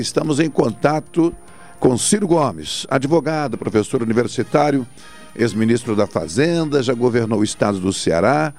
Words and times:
Estamos 0.00 0.38
em 0.38 0.48
contato 0.48 1.34
com 1.80 1.98
Ciro 1.98 2.28
Gomes, 2.28 2.86
advogado, 2.88 3.58
professor 3.58 4.00
universitário, 4.00 4.86
ex-ministro 5.34 5.96
da 5.96 6.06
Fazenda, 6.06 6.80
já 6.80 6.94
governou 6.94 7.40
o 7.40 7.42
estado 7.42 7.80
do 7.80 7.92
Ceará, 7.92 8.54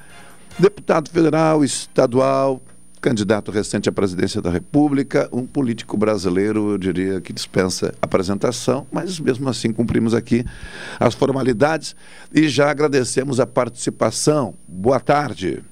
deputado 0.60 1.10
federal, 1.10 1.64
estadual, 1.64 2.62
candidato 3.00 3.52
recente 3.52 3.88
à 3.88 3.92
presidência 3.94 4.42
da 4.42 4.50
República, 4.50 5.30
um 5.32 5.48
político 5.48 5.96
brasileiro, 5.96 6.72
eu 6.72 6.78
diria 6.78 7.22
que 7.22 7.32
dispensa 7.32 7.94
apresentação, 8.02 8.86
mas 8.92 9.18
mesmo 9.18 9.48
assim 9.48 9.72
cumprimos 9.72 10.14
aqui 10.14 10.44
as 11.00 11.14
formalidades 11.14 11.96
e 12.36 12.50
já 12.50 12.70
agradecemos 12.70 13.40
a 13.40 13.48
participação. 13.48 14.56
Boa 14.68 15.00
tarde. 15.00 15.64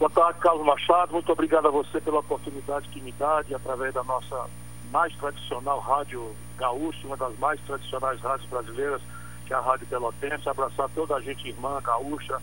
Boa 0.00 0.08
tarde, 0.08 0.40
Carlos 0.40 0.64
Machado. 0.64 1.12
Muito 1.12 1.30
obrigado 1.30 1.68
a 1.68 1.70
você 1.70 2.00
pela 2.00 2.20
oportunidade 2.20 2.88
que 2.88 3.02
me 3.02 3.12
dá 3.18 3.42
de, 3.42 3.54
através 3.54 3.92
da 3.92 4.02
nossa 4.02 4.46
mais 4.90 5.14
tradicional 5.16 5.78
rádio 5.78 6.34
gaúcha, 6.56 7.06
uma 7.06 7.18
das 7.18 7.38
mais 7.38 7.60
tradicionais 7.66 8.18
rádios 8.22 8.48
brasileiras, 8.48 9.02
que 9.46 9.52
é 9.52 9.56
a 9.56 9.60
Rádio 9.60 9.86
Pelotense, 9.88 10.48
abraçar 10.48 10.88
toda 10.94 11.16
a 11.16 11.20
gente 11.20 11.46
irmã 11.46 11.78
gaúcha 11.82 12.40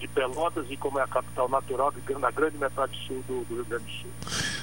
de 0.00 0.08
Pelotas 0.08 0.66
e 0.68 0.76
como 0.76 0.98
é 0.98 1.04
a 1.04 1.06
capital 1.06 1.48
natural 1.48 1.94
da 2.20 2.30
grande 2.32 2.58
metade 2.58 2.98
sul 3.06 3.22
do, 3.28 3.44
do 3.44 3.54
Rio 3.54 3.64
Grande 3.66 3.84
do 3.84 3.90
Sul. 3.92 4.10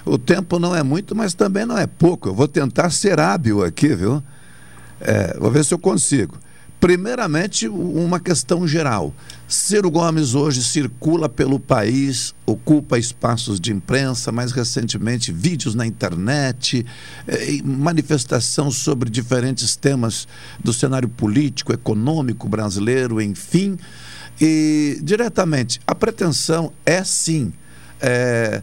O 0.06 0.18
tempo 0.18 0.60
não 0.60 0.76
é 0.76 0.84
muito, 0.84 1.16
mas 1.16 1.34
também 1.34 1.66
não 1.66 1.78
é 1.78 1.88
pouco. 1.88 2.28
Eu 2.28 2.34
vou 2.34 2.50
tentar 2.50 2.90
ser 2.90 3.22
hábil 3.22 3.64
aqui, 3.64 3.96
viu? 3.96 4.22
É, 5.00 5.40
vou 5.40 5.50
ver 5.50 5.64
se 5.64 5.74
eu 5.74 5.80
consigo. 5.80 6.38
Primeiramente, 6.84 7.66
uma 7.66 8.20
questão 8.20 8.68
geral. 8.68 9.14
Ciro 9.48 9.90
Gomes 9.90 10.36
hoje 10.36 10.62
circula 10.62 11.30
pelo 11.30 11.58
país, 11.58 12.36
ocupa 12.46 13.00
espaços 13.00 13.58
de 13.58 13.72
imprensa, 13.72 14.34
mais 14.34 14.52
recentemente 14.52 15.32
vídeos 15.32 15.76
na 15.76 15.88
internet, 15.88 16.86
eh, 17.26 17.62
manifestação 17.64 18.70
sobre 18.70 19.10
diferentes 19.10 19.78
temas 19.78 20.28
do 20.62 20.74
cenário 20.74 21.08
político, 21.08 21.72
econômico 21.72 22.50
brasileiro, 22.50 23.22
enfim. 23.22 23.80
E, 24.42 25.00
diretamente, 25.02 25.80
a 25.88 25.96
pretensão 25.96 26.74
é 26.86 27.02
sim 27.02 27.54
é, 28.04 28.62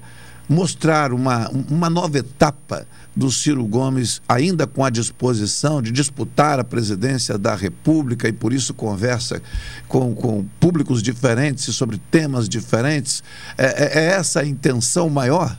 mostrar 0.51 1.13
uma, 1.13 1.49
uma 1.71 1.89
nova 1.89 2.19
etapa 2.19 2.85
do 3.15 3.31
Ciro 3.31 3.65
Gomes, 3.65 4.21
ainda 4.29 4.67
com 4.67 4.85
a 4.85 4.91
disposição 4.91 5.81
de 5.81 5.93
disputar 5.93 6.59
a 6.59 6.65
presidência 6.65 7.39
da 7.39 7.55
República 7.55 8.27
e 8.27 8.33
por 8.33 8.53
isso 8.53 8.75
conversa 8.75 9.41
com, 9.87 10.13
com 10.13 10.45
públicos 10.59 11.05
diferentes 11.05 11.69
e 11.69 11.73
sobre 11.73 11.99
temas 12.11 12.49
diferentes, 12.49 13.23
é, 13.57 13.65
é, 13.65 13.99
é 14.01 14.05
essa 14.09 14.41
a 14.41 14.45
intenção 14.45 15.09
maior? 15.09 15.57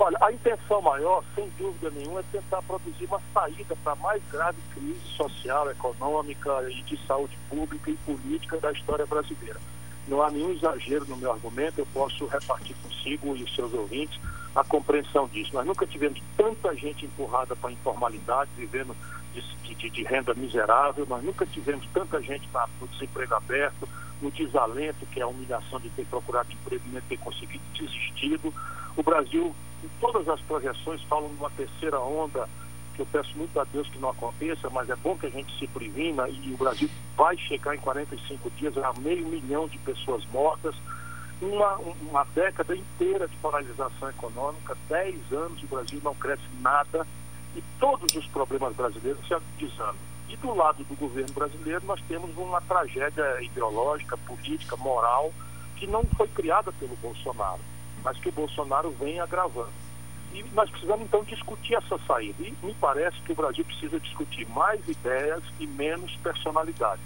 Olha, 0.00 0.18
a 0.20 0.32
intenção 0.32 0.82
maior, 0.82 1.22
sem 1.36 1.48
dúvida 1.56 1.90
nenhuma, 1.90 2.18
é 2.18 2.24
tentar 2.32 2.62
produzir 2.62 3.04
uma 3.04 3.20
saída 3.32 3.76
para 3.84 3.92
a 3.92 3.96
mais 3.96 4.22
grave 4.32 4.58
crise 4.74 5.00
social, 5.16 5.70
econômica 5.70 6.50
e 6.68 6.82
de 6.82 6.98
saúde 7.06 7.38
pública 7.48 7.92
e 7.92 7.94
política 7.94 8.58
da 8.58 8.72
história 8.72 9.06
brasileira. 9.06 9.60
Não 10.08 10.22
há 10.22 10.30
nenhum 10.30 10.50
exagero 10.50 11.04
no 11.06 11.16
meu 11.16 11.30
argumento, 11.30 11.78
eu 11.78 11.86
posso 11.92 12.26
repartir 12.26 12.74
consigo 12.82 13.36
e 13.36 13.42
os 13.42 13.54
seus 13.54 13.72
ouvintes 13.74 14.18
a 14.54 14.64
compreensão 14.64 15.28
disso. 15.28 15.50
Nós 15.52 15.66
nunca 15.66 15.86
tivemos 15.86 16.20
tanta 16.36 16.74
gente 16.74 17.04
empurrada 17.04 17.54
para 17.54 17.70
a 17.70 17.72
informalidade, 17.72 18.50
vivendo 18.56 18.96
de, 19.34 19.74
de, 19.74 19.90
de, 19.90 20.02
renda 20.04 20.34
miserável, 20.34 21.06
nós 21.06 21.22
nunca 21.22 21.46
tivemos 21.46 21.86
tanta 21.92 22.20
gente 22.22 22.48
no 22.80 22.88
desemprego 22.88 23.34
aberto, 23.34 23.88
no 24.20 24.30
desalento, 24.30 25.06
que 25.06 25.20
é 25.20 25.22
a 25.22 25.28
humilhação 25.28 25.78
de 25.78 25.88
ter 25.90 26.06
procurado 26.06 26.50
emprego 26.50 26.82
e 26.86 26.90
nem 26.90 27.02
ter 27.02 27.18
conseguido 27.18 27.62
desistido. 27.74 28.52
O 28.96 29.02
Brasil, 29.02 29.54
em 29.84 29.88
todas 30.00 30.28
as 30.28 30.40
projeções, 30.40 31.02
falam 31.04 31.28
de 31.28 31.34
uma 31.34 31.50
terceira 31.50 32.00
onda 32.00 32.48
que 32.98 33.02
eu 33.02 33.06
peço 33.06 33.36
muito 33.36 33.58
a 33.60 33.64
Deus 33.64 33.88
que 33.88 33.98
não 33.98 34.10
aconteça, 34.10 34.68
mas 34.70 34.90
é 34.90 34.96
bom 34.96 35.16
que 35.16 35.26
a 35.26 35.30
gente 35.30 35.56
se 35.56 35.68
previna 35.68 36.28
e 36.28 36.52
o 36.52 36.56
Brasil 36.56 36.90
vai 37.16 37.36
chegar 37.36 37.76
em 37.76 37.78
45 37.78 38.50
dias 38.50 38.76
a 38.76 38.92
meio 38.98 39.24
milhão 39.28 39.68
de 39.68 39.78
pessoas 39.78 40.24
mortas, 40.26 40.74
uma, 41.40 41.76
uma 41.76 42.24
década 42.34 42.74
inteira 42.74 43.28
de 43.28 43.36
paralisação 43.36 44.10
econômica, 44.10 44.76
10 44.88 45.32
anos 45.32 45.62
o 45.62 45.66
Brasil 45.68 46.00
não 46.02 46.14
cresce 46.16 46.42
nada 46.60 47.06
e 47.54 47.62
todos 47.78 48.12
os 48.16 48.26
problemas 48.26 48.74
brasileiros 48.74 49.24
se 49.26 49.32
agudizando. 49.32 49.98
E 50.28 50.36
do 50.36 50.52
lado 50.54 50.82
do 50.82 50.96
governo 50.96 51.32
brasileiro 51.32 51.86
nós 51.86 52.02
temos 52.08 52.36
uma 52.36 52.60
tragédia 52.62 53.40
ideológica, 53.40 54.16
política, 54.18 54.76
moral, 54.76 55.32
que 55.76 55.86
não 55.86 56.02
foi 56.16 56.26
criada 56.26 56.72
pelo 56.72 56.96
Bolsonaro, 56.96 57.60
mas 58.02 58.18
que 58.18 58.28
o 58.28 58.32
Bolsonaro 58.32 58.90
vem 58.90 59.20
agravando. 59.20 59.87
E 60.32 60.42
nós 60.54 60.70
precisamos 60.70 61.06
então 61.06 61.24
discutir 61.24 61.74
essa 61.74 61.98
saída. 62.06 62.42
E 62.42 62.54
me 62.62 62.74
parece 62.74 63.20
que 63.22 63.32
o 63.32 63.36
Brasil 63.36 63.64
precisa 63.64 63.98
discutir 63.98 64.46
mais 64.50 64.86
ideias 64.88 65.42
e 65.58 65.66
menos 65.66 66.14
personalidades. 66.16 67.04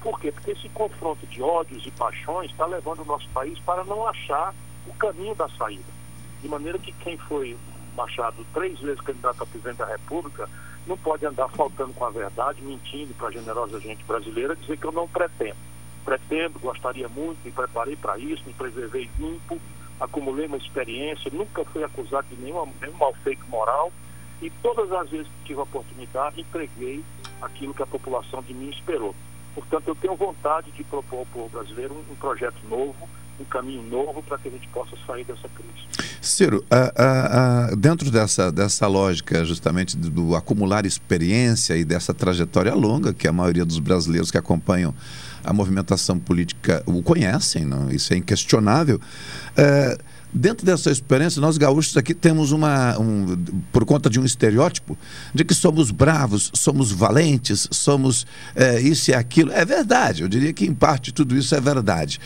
Por 0.00 0.20
quê? 0.20 0.30
Porque 0.30 0.52
esse 0.52 0.68
confronto 0.68 1.26
de 1.26 1.42
ódios 1.42 1.84
e 1.86 1.90
paixões 1.90 2.50
está 2.50 2.66
levando 2.66 3.00
o 3.00 3.04
nosso 3.04 3.28
país 3.30 3.58
para 3.60 3.84
não 3.84 4.06
achar 4.06 4.54
o 4.86 4.94
caminho 4.94 5.34
da 5.34 5.48
saída. 5.50 5.98
De 6.40 6.48
maneira 6.48 6.78
que 6.78 6.92
quem 6.92 7.16
foi 7.16 7.56
Machado 7.98 8.46
três 8.54 8.78
vezes 8.78 9.00
candidato 9.00 9.42
a 9.42 9.46
presidente 9.46 9.78
da 9.78 9.86
República 9.86 10.48
não 10.86 10.96
pode 10.96 11.26
andar 11.26 11.48
faltando 11.48 11.92
com 11.92 12.04
a 12.04 12.10
verdade, 12.10 12.62
mentindo 12.62 13.12
para 13.14 13.26
a 13.26 13.32
generosa 13.32 13.80
gente 13.80 14.04
brasileira, 14.04 14.54
dizer 14.54 14.78
que 14.78 14.86
eu 14.86 14.92
não 14.92 15.08
pretendo. 15.08 15.56
Pretendo, 16.04 16.60
gostaria 16.60 17.08
muito, 17.08 17.44
me 17.44 17.50
preparei 17.50 17.96
para 17.96 18.16
isso, 18.16 18.44
me 18.46 18.54
preservei 18.54 19.10
limpo, 19.18 19.60
acumulei 20.00 20.46
uma 20.46 20.56
experiência, 20.56 21.30
nunca 21.32 21.64
fui 21.66 21.82
acusado 21.82 22.26
de 22.28 22.40
nenhum, 22.40 22.72
nenhum 22.80 22.96
mal 22.96 23.14
feito 23.24 23.44
moral 23.48 23.92
e 24.40 24.50
todas 24.62 24.90
as 24.92 25.10
vezes 25.10 25.26
que 25.26 25.48
tive 25.48 25.60
a 25.60 25.64
oportunidade 25.64 26.40
entreguei 26.40 27.04
aquilo 27.42 27.74
que 27.74 27.82
a 27.82 27.86
população 27.86 28.42
de 28.42 28.54
mim 28.54 28.70
esperou. 28.70 29.14
Portanto, 29.54 29.88
eu 29.88 29.94
tenho 29.94 30.14
vontade 30.14 30.70
de 30.70 30.84
propor 30.84 31.20
ao 31.20 31.26
povo 31.26 31.48
brasileiro 31.48 31.94
um, 31.94 32.12
um 32.12 32.16
projeto 32.16 32.58
novo, 32.68 33.08
um 33.40 33.44
caminho 33.44 33.82
novo 33.82 34.22
para 34.22 34.38
que 34.38 34.48
a 34.48 34.50
gente 34.50 34.68
possa 34.68 34.96
sair 35.06 35.24
dessa 35.24 35.48
crise. 35.48 36.07
Ciro, 36.20 36.64
dentro 37.78 38.10
dessa, 38.10 38.50
dessa 38.50 38.86
lógica 38.86 39.44
justamente 39.44 39.96
do, 39.96 40.10
do, 40.10 40.36
acumular 40.36 40.84
experiência 40.84 41.76
e 41.76 41.84
dessa 41.84 42.12
trajetória 42.12 42.74
longa 42.74 43.12
que 43.12 43.28
a 43.28 43.32
maioria 43.32 43.64
dos 43.64 43.78
brasileiros 43.78 44.30
que 44.30 44.38
acompanham 44.38 44.94
a 45.44 45.52
movimentação 45.52 46.18
política 46.18 46.82
o 46.86 47.02
conhecem, 47.02 47.64
não? 47.64 47.90
isso 47.90 48.12
é 48.12 48.16
inquestionável. 48.16 49.00
É, 49.56 49.98
dentro 50.32 50.64
dessa 50.64 50.90
experiência, 50.90 51.40
nós 51.40 51.56
gaúchos 51.56 51.96
aqui 51.96 52.14
temos 52.14 52.52
uma, 52.52 52.98
um, 52.98 53.36
por 53.72 53.84
conta 53.84 54.10
de 54.10 54.20
um 54.20 54.24
estereótipo, 54.24 54.96
de 55.34 55.44
que 55.44 55.54
somos 55.54 55.90
bravos, 55.90 56.50
somos 56.54 56.92
valentes, 56.92 57.68
somos 57.70 58.26
é, 58.54 58.80
isso 58.80 59.10
e 59.10 59.14
aquilo. 59.14 59.52
É 59.52 59.64
verdade, 59.64 60.22
eu 60.22 60.28
diria 60.28 60.52
que 60.52 60.66
em 60.66 60.74
parte 60.74 61.12
tudo 61.12 61.36
isso 61.36 61.54
é 61.54 61.60
verdade. 61.60 62.20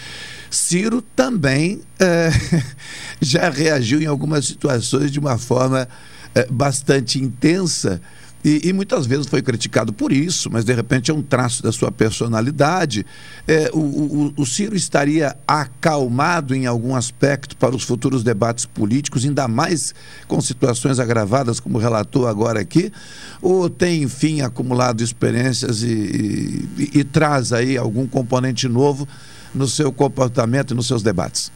Ciro 0.51 1.01
também 1.01 1.81
é, 1.99 2.31
já 3.21 3.49
reagiu 3.49 4.01
em 4.03 4.07
algumas 4.07 4.47
situações 4.47 5.11
de 5.11 5.19
uma 5.19 5.39
forma 5.39 5.89
é, 6.35 6.47
bastante 6.51 7.19
intensa 7.19 8.01
e, 8.45 8.69
e, 8.69 8.73
muitas 8.73 9.07
vezes 9.07 9.27
foi 9.27 9.41
criticado 9.41 9.93
por 9.93 10.13
isso, 10.13 10.51
mas 10.51 10.65
de 10.65 10.73
repente 10.75 11.11
é 11.11 11.15
um 11.15 11.23
traço 11.23 11.63
da 11.63 11.71
sua 11.71 11.93
personalidade. 11.93 13.07
É, 13.47 13.71
o, 13.73 13.79
o, 13.79 14.35
o, 14.37 14.45
Ciro 14.47 14.75
estaria 14.75 15.37
acalmado 15.47 16.53
em 16.53 16.67
algum 16.67 16.97
aspecto 16.97 17.57
para 17.57 17.75
os 17.75 17.85
futuros 17.85 18.25
debates 18.25 18.67
políticos, 18.67 19.25
ainda 19.25 19.47
mais 19.47 19.95
com 20.27 20.41
situações 20.41 20.99
agravadas, 20.99 21.61
como 21.61 21.79
relatou 21.79 22.27
agora 22.27 22.61
aqui? 22.61 22.93
Ou 23.41 23.71
tem, 23.71 24.03
enfim, 24.03 24.41
acumulado 24.41 25.03
experiências 25.03 25.83
e, 25.83 26.67
e, 26.77 26.99
e 26.99 27.05
traz 27.05 27.53
aí 27.53 27.77
algum 27.77 28.09
componente 28.09 28.67
novo 28.69 29.07
no 29.55 29.69
seu 29.69 29.93
comportamento 29.93 30.73
e 30.73 30.75
nos 30.75 30.89
seus 30.89 31.03
debates? 31.03 31.53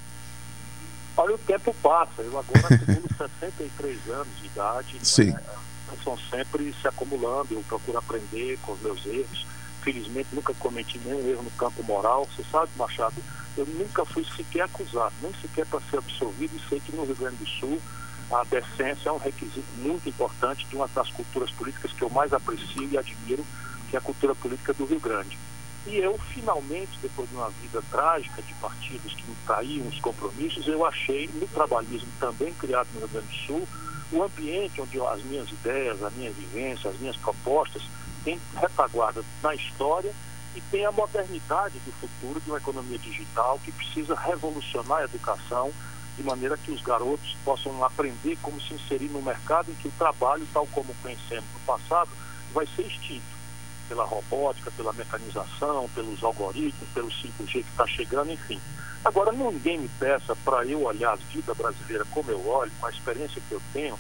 Olha, 1.16 1.34
o 1.34 1.38
tempo 1.38 1.74
passa. 1.82 2.22
Eu 2.22 2.38
agora 2.38 2.78
tenho 2.78 3.02
63 3.16 3.98
anos 4.10 4.28
de 4.40 4.46
idade. 4.46 4.96
Sim. 5.02 5.30
Né? 5.30 5.40
São 6.02 6.18
sempre 6.30 6.74
se 6.80 6.88
acumulando, 6.88 7.54
eu 7.54 7.62
procuro 7.68 7.98
aprender 7.98 8.58
com 8.62 8.72
os 8.72 8.80
meus 8.80 9.04
erros. 9.06 9.46
Felizmente 9.82 10.28
nunca 10.32 10.52
cometi 10.54 10.98
nenhum 10.98 11.28
erro 11.28 11.42
no 11.42 11.50
campo 11.52 11.82
moral. 11.84 12.28
Você 12.34 12.44
sabe, 12.50 12.70
Machado, 12.76 13.22
eu 13.56 13.66
nunca 13.66 14.04
fui 14.04 14.24
sequer 14.36 14.62
acusado, 14.62 15.14
nem 15.22 15.32
sequer 15.34 15.66
para 15.66 15.80
ser 15.90 15.98
absolvido, 15.98 16.56
e 16.56 16.68
sei 16.68 16.80
que 16.80 16.94
no 16.94 17.04
Rio 17.04 17.14
Grande 17.14 17.36
do 17.36 17.46
Sul 17.46 17.80
a 18.30 18.42
decência 18.44 19.08
é 19.08 19.12
um 19.12 19.18
requisito 19.18 19.66
muito 19.76 20.08
importante 20.08 20.66
de 20.66 20.74
uma 20.74 20.88
das 20.88 21.10
culturas 21.10 21.50
políticas 21.52 21.92
que 21.92 22.02
eu 22.02 22.10
mais 22.10 22.32
aprecio 22.32 22.88
e 22.90 22.98
admiro, 22.98 23.46
que 23.88 23.94
é 23.94 23.98
a 23.98 24.02
cultura 24.02 24.34
política 24.34 24.74
do 24.74 24.84
Rio 24.84 24.98
Grande. 24.98 25.38
E 25.86 25.96
eu, 25.98 26.18
finalmente, 26.34 26.98
depois 27.00 27.28
de 27.28 27.36
uma 27.36 27.48
vida 27.50 27.80
trágica 27.88 28.42
de 28.42 28.52
partidos 28.54 29.14
que 29.14 29.22
me 29.22 29.36
traíam 29.46 29.86
os 29.86 30.00
compromissos, 30.00 30.66
eu 30.66 30.84
achei 30.84 31.30
no 31.34 31.46
trabalhismo 31.46 32.08
também 32.18 32.52
criado 32.54 32.88
no 32.92 33.00
Rio 33.00 33.08
Grande 33.08 33.28
do 33.28 33.46
Sul 33.46 33.68
o 34.12 34.22
ambiente 34.22 34.80
onde 34.80 35.00
as 35.00 35.22
minhas 35.22 35.48
ideias, 35.50 36.02
a 36.02 36.10
minha 36.10 36.30
vivência, 36.30 36.90
as 36.90 36.98
minhas 36.98 37.16
propostas 37.16 37.82
têm 38.24 38.40
retaguarda 38.54 39.24
na 39.42 39.54
história 39.54 40.12
e 40.54 40.60
tem 40.60 40.86
a 40.86 40.92
modernidade 40.92 41.78
do 41.80 41.92
futuro 41.92 42.40
de 42.40 42.50
uma 42.50 42.58
economia 42.58 42.98
digital 42.98 43.60
que 43.64 43.72
precisa 43.72 44.14
revolucionar 44.14 44.98
a 44.98 45.04
educação, 45.04 45.72
de 46.16 46.22
maneira 46.22 46.56
que 46.56 46.70
os 46.70 46.80
garotos 46.80 47.36
possam 47.44 47.84
aprender 47.84 48.38
como 48.40 48.60
se 48.60 48.72
inserir 48.72 49.08
no 49.08 49.20
mercado 49.20 49.70
em 49.70 49.74
que 49.74 49.88
o 49.88 49.92
trabalho, 49.98 50.46
tal 50.52 50.66
como 50.68 50.94
conhecemos 51.02 51.44
no 51.52 51.60
passado, 51.60 52.10
vai 52.54 52.66
ser 52.74 52.86
extinto 52.86 53.35
pela 53.88 54.04
robótica, 54.04 54.70
pela 54.70 54.92
mecanização, 54.92 55.88
pelos 55.94 56.22
algoritmos, 56.22 56.88
pelo 56.94 57.08
5G 57.08 57.52
que 57.52 57.58
está 57.58 57.86
chegando, 57.86 58.30
enfim. 58.30 58.60
Agora, 59.04 59.32
ninguém 59.32 59.78
me 59.78 59.88
peça 60.00 60.34
para 60.44 60.66
eu 60.66 60.82
olhar 60.82 61.12
a 61.12 61.16
vida 61.16 61.54
brasileira 61.54 62.04
como 62.10 62.30
eu 62.30 62.46
olho, 62.46 62.72
com 62.80 62.86
a 62.86 62.90
experiência 62.90 63.40
que 63.48 63.52
eu 63.52 63.62
tenho, 63.72 63.98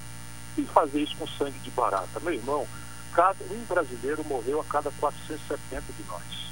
e 0.58 0.62
fazer 0.64 1.00
isso 1.00 1.16
com 1.16 1.26
sangue 1.26 1.58
de 1.60 1.70
barata. 1.70 2.18
Meu 2.20 2.34
irmão, 2.34 2.66
cada, 3.12 3.44
um 3.50 3.64
brasileiro 3.68 4.24
morreu 4.24 4.60
a 4.60 4.64
cada 4.64 4.90
470 4.90 5.92
de 5.92 6.02
nós. 6.08 6.46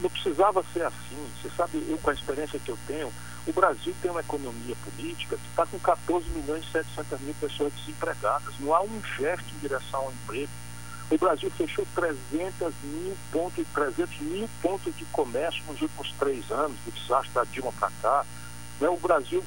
Não 0.00 0.08
precisava 0.08 0.64
ser 0.72 0.84
assim. 0.84 1.30
Você 1.42 1.50
sabe, 1.56 1.84
eu 1.88 1.98
com 1.98 2.10
a 2.10 2.14
experiência 2.14 2.58
que 2.58 2.70
eu 2.70 2.78
tenho, 2.86 3.12
o 3.46 3.52
Brasil 3.52 3.94
tem 4.00 4.10
uma 4.10 4.20
economia 4.20 4.76
política 4.76 5.36
que 5.36 5.48
está 5.48 5.66
com 5.66 5.78
14 5.78 6.28
milhões 6.30 6.64
e 6.64 6.70
700 6.70 7.20
mil 7.20 7.34
pessoas 7.34 7.72
desempregadas. 7.74 8.54
Não 8.60 8.72
há 8.72 8.82
um 8.82 9.02
gesto 9.18 9.46
em 9.54 9.58
direção 9.58 10.00
ao 10.00 10.12
emprego. 10.12 10.50
O 11.12 11.18
Brasil 11.18 11.50
fechou 11.50 11.86
300 11.94 12.72
mil 12.84 13.14
pontos, 13.30 13.66
300 13.74 14.18
mil 14.20 14.48
pontos 14.62 14.96
de 14.96 15.04
comércio 15.06 15.62
nos 15.68 15.82
últimos 15.82 16.10
três 16.18 16.50
anos, 16.50 16.78
do 16.86 16.90
desastre 16.90 17.34
da 17.34 17.44
Dilma 17.44 17.70
para 17.72 17.90
cá. 18.00 18.24
Né? 18.80 18.88
O 18.88 18.96
Brasil 18.96 19.44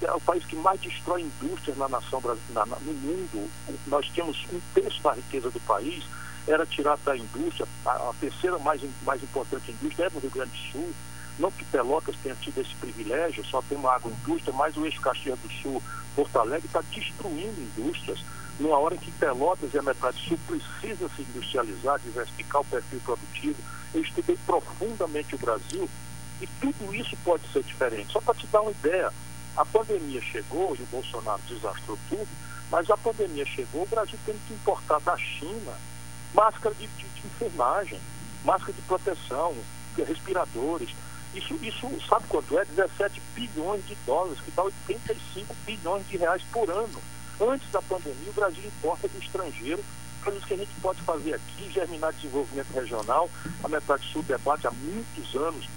é 0.00 0.12
o 0.12 0.20
país 0.20 0.44
que 0.44 0.54
mais 0.54 0.80
destrói 0.80 1.22
indústrias 1.22 1.76
na 1.76 1.88
nação 1.88 2.22
na, 2.50 2.64
no 2.64 2.92
mundo. 2.92 3.50
Nós 3.88 4.06
tínhamos 4.06 4.46
um 4.52 4.60
terço 4.72 5.02
da 5.02 5.12
riqueza 5.12 5.50
do 5.50 5.58
país 5.60 6.04
era 6.46 6.64
tirado 6.64 7.00
da 7.04 7.16
indústria. 7.16 7.66
A, 7.84 8.12
terceira 8.20 8.58
mais, 8.58 8.80
mais 9.02 9.22
importante 9.22 9.70
indústria 9.70 10.06
é 10.06 10.10
no 10.10 10.20
Rio 10.20 10.30
Grande 10.30 10.50
do 10.50 10.72
Sul. 10.72 10.94
Não 11.38 11.50
que 11.50 11.64
Pelotas 11.64 12.16
tenha 12.22 12.34
tido 12.34 12.60
esse 12.60 12.74
privilégio, 12.74 13.44
só 13.44 13.62
tem 13.62 13.78
uma 13.78 13.94
agroindústria, 13.94 14.52
mas 14.52 14.76
o 14.76 14.84
eixo 14.84 15.00
Caxias 15.00 15.38
do 15.38 15.50
Sul, 15.62 15.82
Porto 16.16 16.38
Alegre, 16.38 16.66
está 16.66 16.82
destruindo 16.92 17.60
indústrias 17.60 18.24
numa 18.58 18.76
hora 18.78 18.96
em 18.96 18.98
que 18.98 19.10
Pelotas 19.12 19.72
e 19.72 19.78
a 19.78 19.82
metade 19.82 20.18
sul 20.26 20.38
precisa 20.46 21.08
se 21.14 21.22
industrializar, 21.22 22.00
diversificar 22.00 22.62
o 22.62 22.64
perfil 22.64 23.00
produtivo. 23.04 23.62
Eu 23.94 24.02
estudei 24.02 24.36
profundamente 24.44 25.36
o 25.36 25.38
Brasil 25.38 25.88
e 26.40 26.46
tudo 26.60 26.94
isso 26.94 27.16
pode 27.24 27.46
ser 27.52 27.62
diferente. 27.62 28.12
Só 28.12 28.20
para 28.20 28.34
te 28.34 28.46
dar 28.48 28.62
uma 28.62 28.72
ideia, 28.72 29.12
a 29.56 29.64
pandemia 29.64 30.20
chegou 30.20 30.74
e 30.76 30.82
o 30.82 30.86
Bolsonaro 30.86 31.40
desastrou 31.46 31.96
tudo, 32.08 32.28
mas 32.70 32.90
a 32.90 32.96
pandemia 32.96 33.46
chegou, 33.46 33.84
o 33.84 33.88
Brasil 33.88 34.18
tem 34.26 34.36
que 34.46 34.54
importar 34.54 35.00
da 35.00 35.16
China 35.16 35.72
máscara 36.34 36.74
de, 36.74 36.86
de, 36.86 37.04
de 37.04 37.26
enfermagem, 37.26 38.00
máscara 38.44 38.72
de 38.72 38.82
proteção, 38.82 39.54
respiradores. 39.96 40.90
Isso, 41.34 41.54
isso 41.62 41.88
sabe 42.08 42.24
quanto 42.28 42.58
é? 42.58 42.64
17 42.64 43.20
bilhões 43.34 43.86
de 43.86 43.94
dólares, 44.06 44.40
que 44.40 44.50
dá 44.50 44.62
85 44.62 45.54
bilhões 45.66 46.08
de 46.08 46.16
reais 46.16 46.42
por 46.52 46.70
ano. 46.70 47.00
Antes 47.40 47.70
da 47.70 47.82
pandemia, 47.82 48.30
o 48.30 48.32
Brasil 48.32 48.64
importa 48.64 49.06
do 49.08 49.18
estrangeiro 49.18 49.84
coisas 50.28 50.44
que 50.44 50.54
a 50.54 50.56
gente 50.56 50.74
pode 50.82 51.00
fazer 51.02 51.34
aqui, 51.34 51.70
germinar 51.70 52.12
desenvolvimento 52.12 52.70
regional. 52.72 53.30
A 53.62 53.68
metade 53.68 54.06
sul 54.12 54.22
debate 54.22 54.66
há 54.66 54.70
muitos 54.70 55.34
anos, 55.34 55.68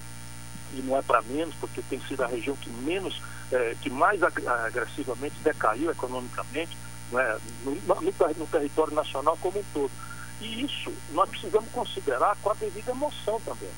e 0.73 0.81
não 0.81 0.97
é 0.97 1.01
para 1.01 1.21
menos, 1.23 1.55
porque 1.55 1.81
tem 1.83 2.01
sido 2.01 2.21
a 2.21 2.27
região 2.27 2.55
que 2.55 2.69
menos, 2.69 3.21
é, 3.51 3.75
que 3.81 3.89
mais 3.89 4.21
agressivamente 4.23 5.35
decaiu 5.43 5.91
economicamente 5.91 6.77
né, 7.11 7.39
no, 7.63 7.75
no, 7.75 8.01
no, 8.01 8.47
território 8.47 8.93
nacional 8.93 9.37
como 9.41 9.59
um 9.59 9.63
todo. 9.73 9.91
E 10.39 10.63
isso 10.65 10.91
nós 11.11 11.29
precisamos 11.29 11.69
considerar 11.71 12.35
com 12.41 12.49
a 12.49 12.53
devida 12.53 12.91
emoção 12.91 13.39
também. 13.41 13.69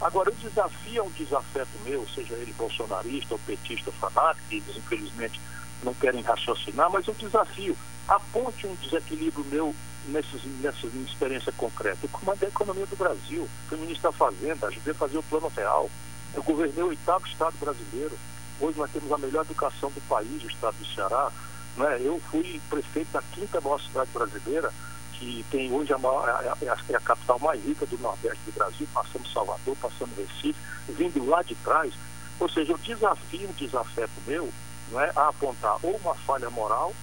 Agora, 0.00 0.30
o 0.30 0.34
desafio 0.34 1.00
é 1.00 1.02
um 1.02 1.10
desafeto 1.10 1.70
meu, 1.84 2.06
seja 2.14 2.34
ele 2.34 2.52
bolsonarista 2.54 3.34
ou 3.34 3.40
petista 3.40 3.92
fanático, 3.92 4.46
eles 4.50 4.76
infelizmente 4.76 5.40
não 5.82 5.92
querem 5.94 6.22
raciocinar, 6.22 6.90
mas 6.90 7.06
o 7.06 7.12
desafio, 7.12 7.76
aponte 8.08 8.66
um 8.66 8.74
desequilíbrio 8.76 9.44
meu 9.46 9.74
nesses, 10.08 10.42
nessa 10.60 10.86
minha 10.86 11.06
experiência 11.06 11.52
concreta. 11.52 11.98
Eu 12.02 12.08
comandei 12.08 12.48
a 12.48 12.50
economia 12.50 12.86
do 12.86 12.96
Brasil, 12.96 13.48
fui 13.68 13.78
ministro 13.78 14.10
da 14.10 14.16
Fazenda, 14.16 14.66
ajudei 14.66 14.92
a 14.92 14.96
fazer 14.96 15.18
o 15.18 15.22
plano 15.22 15.52
real. 15.54 15.90
Eu 16.34 16.42
governei 16.42 16.82
o 16.82 16.88
oitavo 16.88 17.26
estado 17.26 17.54
brasileiro. 17.58 18.16
Hoje 18.60 18.78
nós 18.78 18.90
temos 18.90 19.10
a 19.12 19.18
melhor 19.18 19.44
educação 19.44 19.90
do 19.90 20.00
país, 20.02 20.42
o 20.42 20.48
estado 20.48 20.76
do 20.76 20.94
Ceará. 20.94 21.30
Né? 21.76 21.98
Eu 22.00 22.20
fui 22.30 22.60
prefeito 22.68 23.12
da 23.12 23.22
quinta 23.22 23.60
maior 23.60 23.80
cidade 23.80 24.10
brasileira, 24.12 24.72
que 25.20 25.44
tem 25.50 25.70
hoje 25.70 25.92
a, 25.92 25.98
maior, 25.98 26.26
a, 26.28 26.56
é 26.64 26.96
a 26.96 27.00
capital 27.00 27.38
mais 27.38 27.62
rica 27.62 27.84
do 27.84 27.98
Nordeste 27.98 28.40
do 28.46 28.52
Brasil, 28.52 28.88
passando 28.92 29.28
Salvador, 29.28 29.76
passando 29.76 30.16
Recife, 30.16 30.58
vindo 30.88 31.28
lá 31.28 31.42
de 31.42 31.54
trás. 31.56 31.92
Ou 32.40 32.48
seja, 32.48 32.72
o 32.72 32.78
desafio, 32.78 33.50
o 33.50 33.52
desafeto 33.52 34.12
meu, 34.26 34.50
não 34.90 34.98
é, 34.98 35.12
a 35.14 35.28
apontar 35.28 35.76
ou 35.82 35.94
uma 35.96 36.14
falha 36.14 36.48
moral 36.48 36.94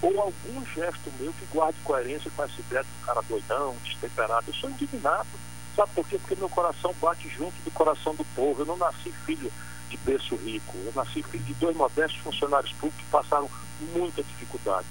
ou 0.00 0.20
algum 0.20 0.64
gesto 0.74 1.12
meu 1.20 1.32
que 1.32 1.44
guarde 1.52 1.78
coerência 1.84 2.30
com 2.34 2.42
essa 2.42 2.58
ideia 2.60 2.82
do 2.82 3.06
cara 3.06 3.20
doidão, 3.28 3.76
destemperado. 3.84 4.44
Eu 4.48 4.54
sou 4.54 4.70
indignado. 4.70 5.28
Sabe 5.76 5.90
por 5.94 6.08
quê? 6.08 6.18
Porque 6.18 6.36
meu 6.36 6.48
coração 6.48 6.94
bate 7.00 7.28
junto 7.28 7.54
do 7.64 7.70
coração 7.72 8.14
do 8.14 8.24
povo. 8.34 8.62
Eu 8.62 8.66
não 8.66 8.76
nasci 8.76 9.12
filho 9.26 9.52
de 9.90 9.96
berço 9.98 10.36
rico. 10.36 10.76
Eu 10.84 10.92
nasci 10.94 11.22
filho 11.22 11.44
de 11.44 11.54
dois 11.54 11.76
modestos 11.76 12.20
funcionários 12.20 12.72
públicos 12.72 13.04
que 13.04 13.10
passaram 13.10 13.50
muita 13.92 14.22
dificuldade. 14.22 14.86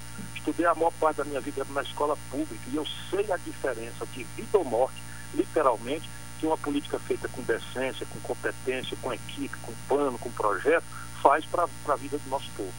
Estudei 0.48 0.66
a 0.66 0.74
maior 0.74 0.94
parte 0.94 1.18
da 1.18 1.26
minha 1.26 1.42
vida 1.42 1.66
na 1.74 1.82
escola 1.82 2.18
pública 2.32 2.64
e 2.72 2.78
eu 2.78 2.88
sei 3.10 3.30
a 3.34 3.36
diferença 3.36 4.06
de 4.14 4.24
vida 4.38 4.58
ou 4.58 4.64
morte, 4.64 4.96
literalmente, 5.36 6.10
que 6.40 6.46
uma 6.46 6.58
política 6.58 6.98
feita 7.00 7.28
com 7.28 7.42
decência, 7.42 8.08
com 8.10 8.18
competência, 8.22 8.96
com 9.02 9.12
equipe, 9.12 9.58
com 9.62 9.74
plano, 9.90 10.18
com 10.18 10.32
projeto, 10.32 10.86
faz 11.22 11.44
para 11.44 11.68
a 11.90 11.96
vida 11.98 12.18
do 12.18 12.30
nosso 12.30 12.50
povo. 12.56 12.72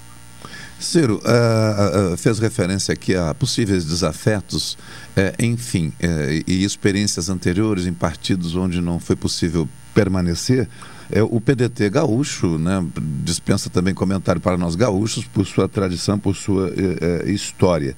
Ciro, 0.80 1.16
uh, 1.16 2.14
uh, 2.14 2.16
fez 2.16 2.38
referência 2.38 2.94
aqui 2.94 3.14
a 3.14 3.34
possíveis 3.34 3.84
desafetos, 3.84 4.72
uh, 4.72 5.34
enfim, 5.38 5.92
e 6.46 6.64
experiências 6.64 7.28
anteriores 7.28 7.84
em 7.84 7.92
partidos 7.92 8.56
onde 8.56 8.80
não 8.80 8.98
foi 8.98 9.16
possível 9.16 9.68
permanecer. 9.98 10.68
o 11.30 11.40
PDT 11.40 11.90
gaúcho 11.90 12.56
né, 12.58 12.84
dispensa 13.24 13.68
também 13.68 13.92
comentário 13.92 14.40
para 14.40 14.56
nós 14.56 14.76
gaúchos 14.76 15.24
por 15.24 15.44
sua 15.44 15.68
tradição, 15.68 16.18
por 16.18 16.36
sua 16.36 16.72
história. 17.26 17.96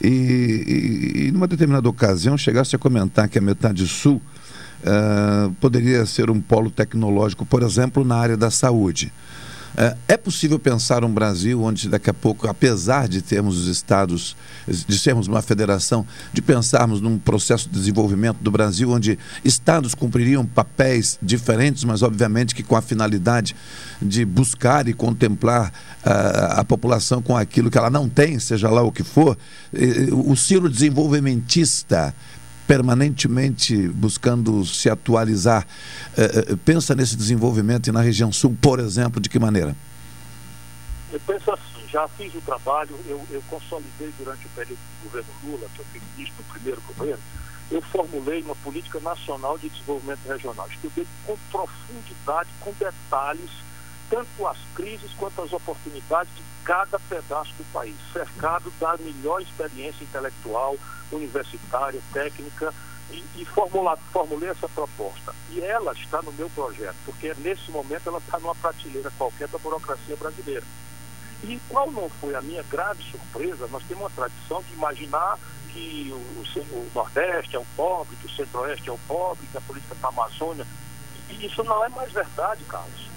E, 0.00 0.08
e, 0.08 1.26
e, 1.26 1.32
numa 1.32 1.46
determinada 1.46 1.88
ocasião 1.88 2.38
chegasse 2.38 2.74
a 2.74 2.78
comentar 2.78 3.28
que 3.28 3.38
a 3.38 3.42
metade 3.42 3.86
sul 3.86 4.22
poderia 5.60 6.06
ser 6.06 6.30
um 6.30 6.40
polo 6.40 6.70
tecnológico, 6.70 7.44
por 7.44 7.62
exemplo, 7.62 8.04
na 8.04 8.16
área 8.16 8.36
da 8.36 8.50
saúde. 8.50 9.12
É, 9.76 9.96
é 10.08 10.16
possível 10.16 10.58
pensar 10.58 11.02
um 11.04 11.12
Brasil 11.12 11.62
onde 11.62 11.88
daqui 11.88 12.10
a 12.10 12.14
pouco, 12.14 12.46
apesar 12.46 13.08
de 13.08 13.22
termos 13.22 13.58
os 13.58 13.68
estados, 13.68 14.36
de 14.66 14.98
sermos 14.98 15.26
uma 15.26 15.40
federação, 15.40 16.06
de 16.32 16.42
pensarmos 16.42 17.00
num 17.00 17.18
processo 17.18 17.68
de 17.68 17.74
desenvolvimento 17.74 18.38
do 18.38 18.50
Brasil 18.50 18.90
onde 18.90 19.18
estados 19.44 19.94
cumpririam 19.94 20.44
papéis 20.44 21.18
diferentes, 21.22 21.84
mas 21.84 22.02
obviamente 22.02 22.54
que 22.54 22.62
com 22.62 22.76
a 22.76 22.82
finalidade 22.82 23.56
de 24.00 24.24
buscar 24.24 24.88
e 24.88 24.92
contemplar 24.92 25.72
uh, 26.04 26.60
a 26.60 26.64
população 26.64 27.22
com 27.22 27.36
aquilo 27.36 27.70
que 27.70 27.78
ela 27.78 27.90
não 27.90 28.08
tem, 28.08 28.38
seja 28.38 28.68
lá 28.68 28.82
o 28.82 28.92
que 28.92 29.02
for, 29.02 29.38
o 30.12 30.36
ciclo 30.36 30.68
desenvolvimentista 30.68 32.14
permanentemente 32.66 33.88
buscando 33.88 34.64
se 34.64 34.88
atualizar, 34.88 35.66
uh, 36.16 36.56
pensa 36.58 36.94
nesse 36.94 37.16
desenvolvimento 37.16 37.88
e 37.88 37.92
na 37.92 38.00
região 38.00 38.32
sul, 38.32 38.56
por 38.60 38.78
exemplo, 38.80 39.20
de 39.20 39.28
que 39.28 39.38
maneira? 39.38 39.76
Eu 41.12 41.20
penso 41.20 41.50
assim, 41.50 41.86
já 41.90 42.08
fiz 42.08 42.34
o 42.34 42.40
trabalho, 42.40 42.98
eu, 43.06 43.20
eu 43.30 43.42
consolidei 43.48 44.12
durante 44.18 44.46
o 44.46 44.48
período 44.50 44.78
do 44.78 45.04
governo 45.04 45.30
Lula, 45.44 45.66
que 45.74 45.80
eu 45.80 45.84
fiz 45.92 46.02
isso 46.18 46.32
no 46.38 46.44
primeiro 46.54 46.80
governo, 46.88 47.22
eu 47.70 47.82
formulei 47.82 48.42
uma 48.42 48.56
política 48.56 49.00
nacional 49.00 49.58
de 49.58 49.68
desenvolvimento 49.68 50.20
regional. 50.26 50.68
Estudei 50.68 51.06
com 51.26 51.36
profundidade, 51.50 52.48
com 52.60 52.72
detalhes, 52.78 53.50
tanto 54.12 54.46
as 54.46 54.58
crises 54.74 55.10
quanto 55.14 55.40
as 55.40 55.54
oportunidades 55.54 56.30
de 56.36 56.42
cada 56.64 56.98
pedaço 56.98 57.50
do 57.54 57.64
país, 57.72 57.96
cercado 58.12 58.70
da 58.78 58.94
melhor 58.98 59.40
experiência 59.40 60.04
intelectual, 60.04 60.76
universitária, 61.10 61.98
técnica, 62.12 62.74
e, 63.10 63.24
e 63.36 63.44
formulei 64.12 64.50
essa 64.50 64.68
proposta. 64.68 65.34
E 65.50 65.60
ela 65.62 65.94
está 65.94 66.20
no 66.20 66.30
meu 66.32 66.50
projeto, 66.50 66.96
porque 67.06 67.34
nesse 67.38 67.70
momento 67.70 68.06
ela 68.06 68.18
está 68.18 68.38
numa 68.38 68.54
prateleira 68.54 69.10
qualquer 69.16 69.48
da 69.48 69.58
burocracia 69.58 70.16
brasileira. 70.16 70.64
E 71.42 71.58
qual 71.70 71.90
não 71.90 72.10
foi 72.20 72.34
a 72.34 72.42
minha 72.42 72.62
grave 72.64 73.02
surpresa, 73.10 73.66
nós 73.68 73.82
temos 73.84 74.02
uma 74.02 74.10
tradição 74.10 74.62
de 74.62 74.74
imaginar 74.74 75.38
que 75.70 76.12
o, 76.12 76.76
o 76.76 76.90
Nordeste 76.94 77.56
é 77.56 77.58
o 77.58 77.66
pobre, 77.74 78.14
que 78.16 78.26
o 78.26 78.36
Centro-Oeste 78.36 78.90
é 78.90 78.92
o 78.92 78.98
pobre, 79.08 79.46
que 79.50 79.56
a 79.56 79.60
política 79.62 79.94
para 79.94 80.10
a 80.10 80.12
Amazônia. 80.12 80.66
E 81.30 81.46
isso 81.46 81.64
não 81.64 81.82
é 81.82 81.88
mais 81.88 82.12
verdade, 82.12 82.62
Carlos. 82.64 83.11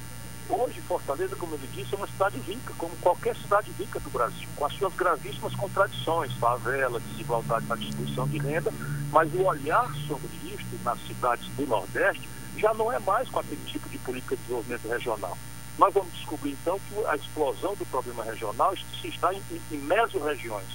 Hoje, 0.47 0.79
Fortaleza, 0.81 1.35
como 1.35 1.55
ele 1.55 1.67
disse, 1.73 1.95
é 1.95 1.97
uma 1.97 2.07
cidade 2.07 2.37
rica, 2.39 2.71
como 2.77 2.95
qualquer 2.97 3.35
cidade 3.35 3.71
rica 3.71 3.99
do 3.99 4.09
Brasil, 4.11 4.47
com 4.55 4.65
as 4.65 4.73
suas 4.73 4.93
gravíssimas 4.93 5.55
contradições, 5.55 6.31
favela, 6.33 6.99
desigualdade 6.99 7.65
na 7.65 7.75
distribuição 7.75 8.27
de 8.27 8.37
renda, 8.37 8.71
mas 9.11 9.33
o 9.33 9.43
olhar 9.43 9.91
sobre 10.07 10.29
isso 10.45 10.65
nas 10.83 10.99
cidades 11.07 11.47
do 11.55 11.65
Nordeste 11.65 12.29
já 12.57 12.73
não 12.75 12.91
é 12.91 12.99
mais 12.99 13.27
com 13.29 13.39
aquele 13.39 13.63
tipo 13.65 13.89
de 13.89 13.97
política 13.97 14.35
de 14.35 14.41
desenvolvimento 14.43 14.87
regional. 14.87 15.37
nós 15.79 15.93
vamos 15.93 16.13
descobrir 16.13 16.51
então 16.51 16.79
que 16.79 17.05
a 17.05 17.15
explosão 17.15 17.75
do 17.75 17.85
problema 17.87 18.23
regional 18.23 18.73
se 19.01 19.07
está 19.07 19.33
em, 19.33 19.41
em 19.71 19.77
mesorregiões. 19.77 20.67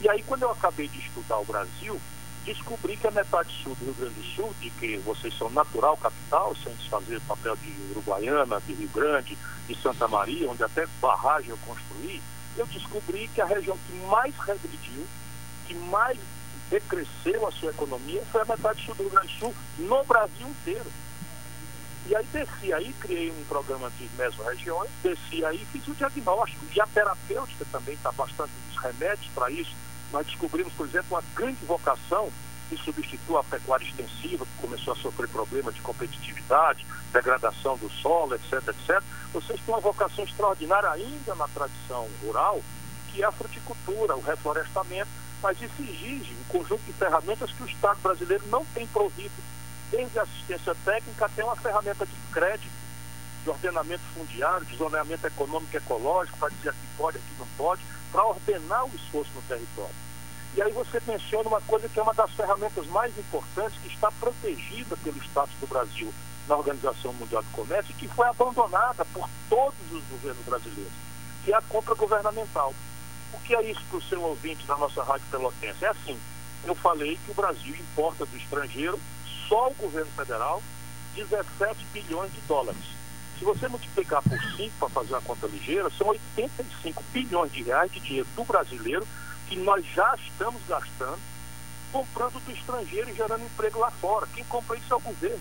E 0.00 0.08
aí, 0.08 0.22
quando 0.22 0.42
eu 0.44 0.50
acabei 0.50 0.88
de 0.88 0.98
estudar 0.98 1.38
o 1.38 1.44
Brasil, 1.44 2.00
descobri 2.44 2.96
que 2.96 3.06
a 3.06 3.10
metade 3.10 3.52
sul 3.62 3.74
do 3.76 3.84
Rio 3.86 3.94
Grande 3.94 4.14
do 4.14 4.24
Sul, 4.34 4.54
de 4.60 4.70
que 4.70 4.96
vocês 4.98 5.36
são 5.36 5.50
natural 5.50 5.96
capital, 5.96 6.54
sem 6.56 6.74
desfazer 6.74 7.20
papel 7.22 7.56
de 7.56 7.70
Uruguaiana, 7.90 8.60
de 8.66 8.72
Rio 8.72 8.88
Grande, 8.88 9.36
de 9.68 9.82
Santa 9.82 10.08
Maria, 10.08 10.50
onde 10.50 10.62
até 10.62 10.86
barragem 11.00 11.50
eu 11.50 11.58
construí, 11.58 12.22
eu 12.56 12.66
descobri 12.66 13.28
que 13.28 13.40
a 13.40 13.46
região 13.46 13.78
que 13.86 13.94
mais 14.06 14.34
regrediu, 14.36 15.06
que 15.66 15.74
mais 15.74 16.18
decresceu 16.70 17.46
a 17.46 17.52
sua 17.52 17.70
economia, 17.70 18.22
foi 18.30 18.42
a 18.42 18.44
metade 18.44 18.84
sul 18.84 18.94
do 18.94 19.02
Rio 19.02 19.12
Grande 19.12 19.28
do 19.28 19.38
Sul, 19.38 19.54
no 19.78 20.04
Brasil 20.04 20.48
inteiro. 20.48 20.90
E 22.06 22.16
aí 22.16 22.26
desci 22.32 22.72
aí, 22.72 22.92
criei 22.94 23.30
um 23.30 23.44
programa 23.44 23.90
de 23.90 24.08
mesorregiões, 24.16 24.90
desci 25.02 25.44
aí, 25.44 25.64
fiz 25.70 25.86
o 25.86 25.94
diagnóstico. 25.94 26.64
E 26.74 26.80
a 26.80 26.86
terapêutica 26.86 27.64
também 27.70 27.94
está 27.94 28.10
bastante 28.10 28.50
dos 28.68 28.82
remédios 28.82 29.30
para 29.34 29.50
isso. 29.50 29.72
Nós 30.12 30.26
descobrimos, 30.26 30.72
por 30.72 30.86
exemplo, 30.86 31.16
uma 31.16 31.22
grande 31.34 31.64
vocação 31.64 32.30
que 32.68 32.76
substitui 32.76 33.36
a 33.36 33.42
pecuária 33.42 33.84
extensiva, 33.84 34.46
que 34.46 34.62
começou 34.62 34.92
a 34.92 34.96
sofrer 34.96 35.28
problemas 35.28 35.74
de 35.74 35.80
competitividade, 35.80 36.86
degradação 37.12 37.76
do 37.76 37.90
solo, 37.90 38.34
etc, 38.34 38.68
etc. 38.68 39.02
Vocês 39.32 39.60
têm 39.60 39.74
uma 39.74 39.80
vocação 39.80 40.24
extraordinária 40.24 40.90
ainda 40.90 41.34
na 41.34 41.48
tradição 41.48 42.08
rural, 42.22 42.62
que 43.12 43.22
é 43.22 43.26
a 43.26 43.32
fruticultura, 43.32 44.16
o 44.16 44.20
reflorestamento, 44.20 45.10
mas 45.42 45.60
isso 45.60 45.74
exige 45.80 46.32
um 46.32 46.44
conjunto 46.44 46.82
de 46.84 46.92
ferramentas 46.92 47.50
que 47.50 47.62
o 47.62 47.66
Estado 47.66 47.98
brasileiro 48.00 48.46
não 48.48 48.64
tem 48.66 48.86
provido 48.86 49.34
desde 49.90 50.18
assistência 50.18 50.74
técnica 50.84 51.26
até 51.26 51.44
uma 51.44 51.56
ferramenta 51.56 52.06
de 52.06 52.14
crédito, 52.32 52.70
de 53.42 53.50
ordenamento 53.50 54.02
fundiário, 54.14 54.64
de 54.66 54.76
zoneamento 54.76 55.26
econômico 55.26 55.74
e 55.74 55.78
ecológico, 55.78 56.38
para 56.38 56.50
dizer 56.50 56.68
aqui 56.68 56.86
pode, 56.96 57.16
aqui 57.16 57.34
não 57.38 57.46
pode, 57.56 57.82
para 58.10 58.24
ordenar 58.24 58.84
o 58.84 58.94
esforço 58.94 59.30
no 59.34 59.42
território. 59.42 59.94
E 60.54 60.62
aí 60.62 60.72
você 60.72 61.00
menciona 61.06 61.48
uma 61.48 61.60
coisa 61.60 61.88
que 61.88 61.98
é 61.98 62.02
uma 62.02 62.14
das 62.14 62.30
ferramentas 62.32 62.86
mais 62.86 63.16
importantes, 63.16 63.78
que 63.80 63.88
está 63.88 64.10
protegida 64.12 64.96
pelo 64.96 65.18
status 65.22 65.54
do 65.60 65.66
Brasil 65.66 66.12
na 66.48 66.56
Organização 66.56 67.12
Mundial 67.12 67.42
do 67.42 67.50
Comércio 67.50 67.92
e 67.92 67.94
que 67.94 68.08
foi 68.08 68.26
abandonada 68.26 69.04
por 69.06 69.28
todos 69.48 69.92
os 69.92 70.02
governos 70.04 70.44
brasileiros, 70.44 70.92
que 71.44 71.52
é 71.52 71.56
a 71.56 71.62
compra 71.62 71.94
governamental. 71.94 72.74
O 73.32 73.38
que 73.40 73.54
é 73.54 73.70
isso 73.70 73.82
para 73.88 73.98
o 73.98 74.02
seu 74.02 74.20
ouvinte 74.22 74.66
da 74.66 74.76
nossa 74.76 75.04
Rádio 75.04 75.26
Pelotense? 75.30 75.84
É 75.84 75.88
assim, 75.88 76.18
eu 76.64 76.74
falei 76.74 77.18
que 77.24 77.30
o 77.30 77.34
Brasil 77.34 77.74
importa 77.76 78.26
do 78.26 78.36
estrangeiro 78.36 78.98
só 79.48 79.68
o 79.68 79.74
governo 79.74 80.10
federal 80.16 80.60
17 81.14 81.84
bilhões 81.92 82.32
de 82.32 82.40
dólares. 82.42 82.99
Se 83.40 83.44
você 83.46 83.68
multiplicar 83.68 84.22
por 84.22 84.38
5 84.38 84.70
para 84.78 84.88
fazer 84.90 85.14
uma 85.14 85.22
conta 85.22 85.46
ligeira, 85.46 85.88
são 85.88 86.08
85 86.08 87.02
bilhões 87.10 87.50
de 87.50 87.62
reais 87.62 87.90
de 87.90 87.98
dinheiro 87.98 88.28
do 88.36 88.44
brasileiro 88.44 89.08
que 89.48 89.56
nós 89.56 89.82
já 89.86 90.14
estamos 90.14 90.60
gastando 90.68 91.18
comprando 91.90 92.38
do 92.44 92.52
estrangeiro 92.52 93.08
e 93.08 93.14
gerando 93.14 93.42
emprego 93.42 93.78
lá 93.78 93.90
fora. 93.90 94.26
Quem 94.34 94.44
compra 94.44 94.76
isso 94.76 94.92
é 94.92 94.96
o 94.96 95.00
governo. 95.00 95.40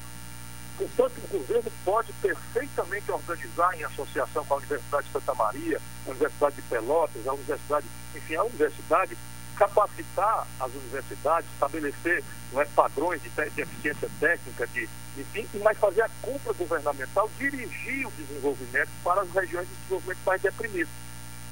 Portanto, 0.78 1.14
o 1.26 1.28
governo 1.28 1.72
pode 1.84 2.14
perfeitamente 2.14 3.12
organizar 3.12 3.78
em 3.78 3.84
associação 3.84 4.46
com 4.46 4.54
a 4.54 4.58
Universidade 4.58 5.08
de 5.08 5.12
Santa 5.12 5.36
Maria, 5.36 5.82
a 6.08 6.10
Universidade 6.10 6.56
de 6.56 6.62
Pelotas, 6.62 7.28
a 7.28 7.34
Universidade, 7.34 7.86
enfim, 8.16 8.36
a 8.36 8.44
universidade 8.44 9.18
capacitar 9.60 10.48
as 10.58 10.72
universidades, 10.74 11.50
estabelecer 11.52 12.24
é, 12.56 12.66
padrões 12.74 13.22
de, 13.22 13.30
de 13.30 13.62
eficiência 13.62 14.10
técnica, 14.18 14.66
de, 14.68 14.90
enfim, 15.18 15.60
mas 15.62 15.78
fazer 15.78 16.02
a 16.02 16.10
compra 16.22 16.54
governamental, 16.54 17.30
dirigir 17.38 18.08
o 18.08 18.12
desenvolvimento 18.12 18.90
para 19.04 19.22
as 19.22 19.30
regiões 19.32 19.68
de 19.68 19.76
desenvolvimento 19.76 20.20
mais 20.26 20.42
deprimidas. 20.42 20.90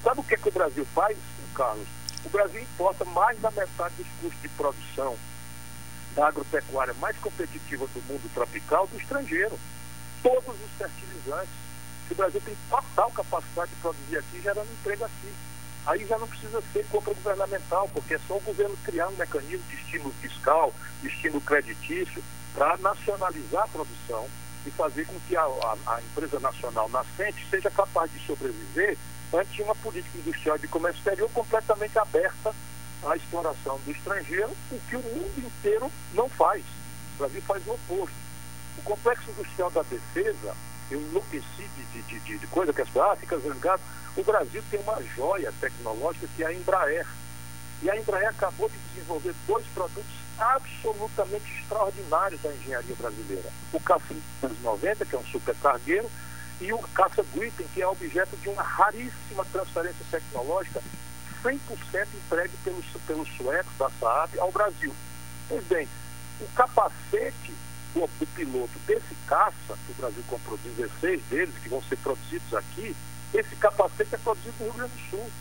Sabe 0.02 0.22
o 0.22 0.24
que, 0.24 0.36
é 0.36 0.38
que 0.38 0.48
o 0.48 0.54
Brasil 0.54 0.88
faz, 0.96 1.18
Carlos? 1.54 1.88
O 2.24 2.30
Brasil 2.30 2.62
importa 2.62 3.04
mais 3.04 3.38
da 3.42 3.52
metade 3.52 3.96
dos 3.96 4.08
custos 4.22 4.42
de 4.42 4.50
produção 4.50 5.18
da 6.16 6.30
agropecuária 6.30 6.94
mais 6.96 7.18
competitiva 7.18 7.86
do 7.88 8.02
mundo 8.04 8.32
tropical 8.34 8.88
do 8.88 8.98
estrangeiro. 8.98 9.60
Todos 10.24 10.56
os 10.56 10.72
fertilizantes. 10.78 11.54
O 12.10 12.16
Brasil 12.16 12.42
tem 12.44 12.56
total 12.70 13.12
capacidade 13.12 13.70
de 13.70 13.82
produzir 13.82 14.18
aqui, 14.18 14.42
gerando 14.42 14.72
emprego 14.72 15.04
aqui. 15.04 15.34
Aí 15.88 16.06
já 16.06 16.18
não 16.18 16.28
precisa 16.28 16.62
ser 16.74 16.86
compra 16.88 17.14
governamental, 17.14 17.90
porque 17.94 18.16
é 18.16 18.20
só 18.28 18.36
o 18.36 18.42
governo 18.42 18.78
criar 18.84 19.08
um 19.08 19.16
mecanismo 19.16 19.66
de 19.70 19.76
estímulo 19.76 20.14
fiscal, 20.22 20.74
de 21.02 21.08
estímulo 21.08 21.40
creditício, 21.40 22.22
para 22.54 22.76
nacionalizar 22.78 23.64
a 23.64 23.68
produção 23.70 24.28
e 24.66 24.72
fazer 24.72 25.06
com 25.06 25.18
que 25.22 25.38
a, 25.38 25.44
a, 25.44 25.78
a, 25.86 26.02
empresa 26.02 26.42
nacional 26.42 26.90
nascente 26.90 27.48
seja 27.50 27.72
capaz 27.72 28.12
de 28.12 28.20
sobreviver 28.26 28.98
ante 29.34 29.62
uma 29.62 29.74
política 29.76 30.18
industrial 30.18 30.58
de 30.58 30.68
comércio 30.68 31.00
exterior 31.00 31.30
completamente 31.32 31.98
aberta 31.98 32.54
à 33.06 33.16
exploração 33.16 33.80
do 33.86 33.92
estrangeiro, 33.92 34.52
o 34.70 34.80
que 34.90 34.98
o 34.98 35.02
mundo 35.02 35.38
inteiro 35.38 35.90
não 36.14 36.28
faz. 36.28 36.66
O 37.16 37.20
Brasil 37.20 37.42
faz 37.44 37.66
o 37.66 37.72
oposto. 37.72 38.16
O 38.78 38.82
complexo 38.82 39.32
industrial 39.32 39.72
da 39.72 39.84
defesa, 39.84 40.54
eu 40.92 41.00
enlouqueci 41.00 41.70
de, 41.94 42.02
de, 42.02 42.20
de, 42.20 42.38
de 42.40 42.48
coisa 42.48 42.74
que 42.74 42.82
as 42.82 42.90
pessoas 42.90 43.14
ah, 43.14 43.16
ficam 43.16 43.40
zangado 43.40 43.82
o 44.18 44.24
Brasil 44.24 44.64
tem 44.72 44.80
uma 44.80 45.02
joia 45.16 45.54
tecnológica 45.62 46.28
que 46.36 46.44
é 46.44 46.48
a 46.48 46.54
Embraer. 46.54 47.06
E 47.84 47.90
a 47.90 47.96
Embraer 47.96 48.30
acabou 48.30 48.68
de 48.68 48.78
desenvolver 48.90 49.36
dois 49.46 49.66
produtos 49.68 50.12
absolutamente 50.40 51.46
extraordinários 51.60 52.42
da 52.42 52.52
engenharia 52.52 52.96
brasileira. 52.96 53.50
O 53.72 53.80
Caça 53.80 54.16
90, 54.64 55.06
que 55.06 55.16
é 55.16 55.20
um 55.20 55.26
supercargueiro, 55.26 56.10
e 56.60 56.74
o 56.74 56.80
Caça 56.80 57.24
Gripen, 57.34 57.68
que 57.74 57.82
é 57.82 57.88
objeto 57.88 58.36
de 58.38 58.50
uma 58.50 58.64
raríssima 58.64 59.46
transferência 59.46 60.06
tecnológica 60.10 60.82
100% 61.44 61.60
entregue 62.16 62.54
pelos, 62.64 62.86
pelos 63.06 63.30
suecos 63.38 63.78
da 63.78 63.92
Saab 64.00 64.40
ao 64.40 64.52
Brasil. 64.52 64.94
Pois 65.48 65.64
bem, 65.66 65.88
o 66.42 66.48
capacete 66.56 67.54
do, 67.94 68.08
do 68.20 68.28
piloto 68.34 68.80
desse 68.88 69.16
caça, 69.28 69.78
que 69.86 69.92
o 69.92 69.96
Brasil 69.96 70.24
comprou 70.28 70.58
16 70.58 71.22
deles, 71.30 71.56
que 71.62 71.70
vão 71.70 71.84
ser 71.84 71.98
produzidos 71.98 72.54
aqui, 72.56 72.96
esse 73.34 73.56
capacete 73.56 74.16
é 74.16 74.18
produzido 74.18 74.56
no 74.60 74.66
Rio 74.66 74.74
Grande 74.74 74.94
do 74.94 75.10
Sul. 75.10 75.32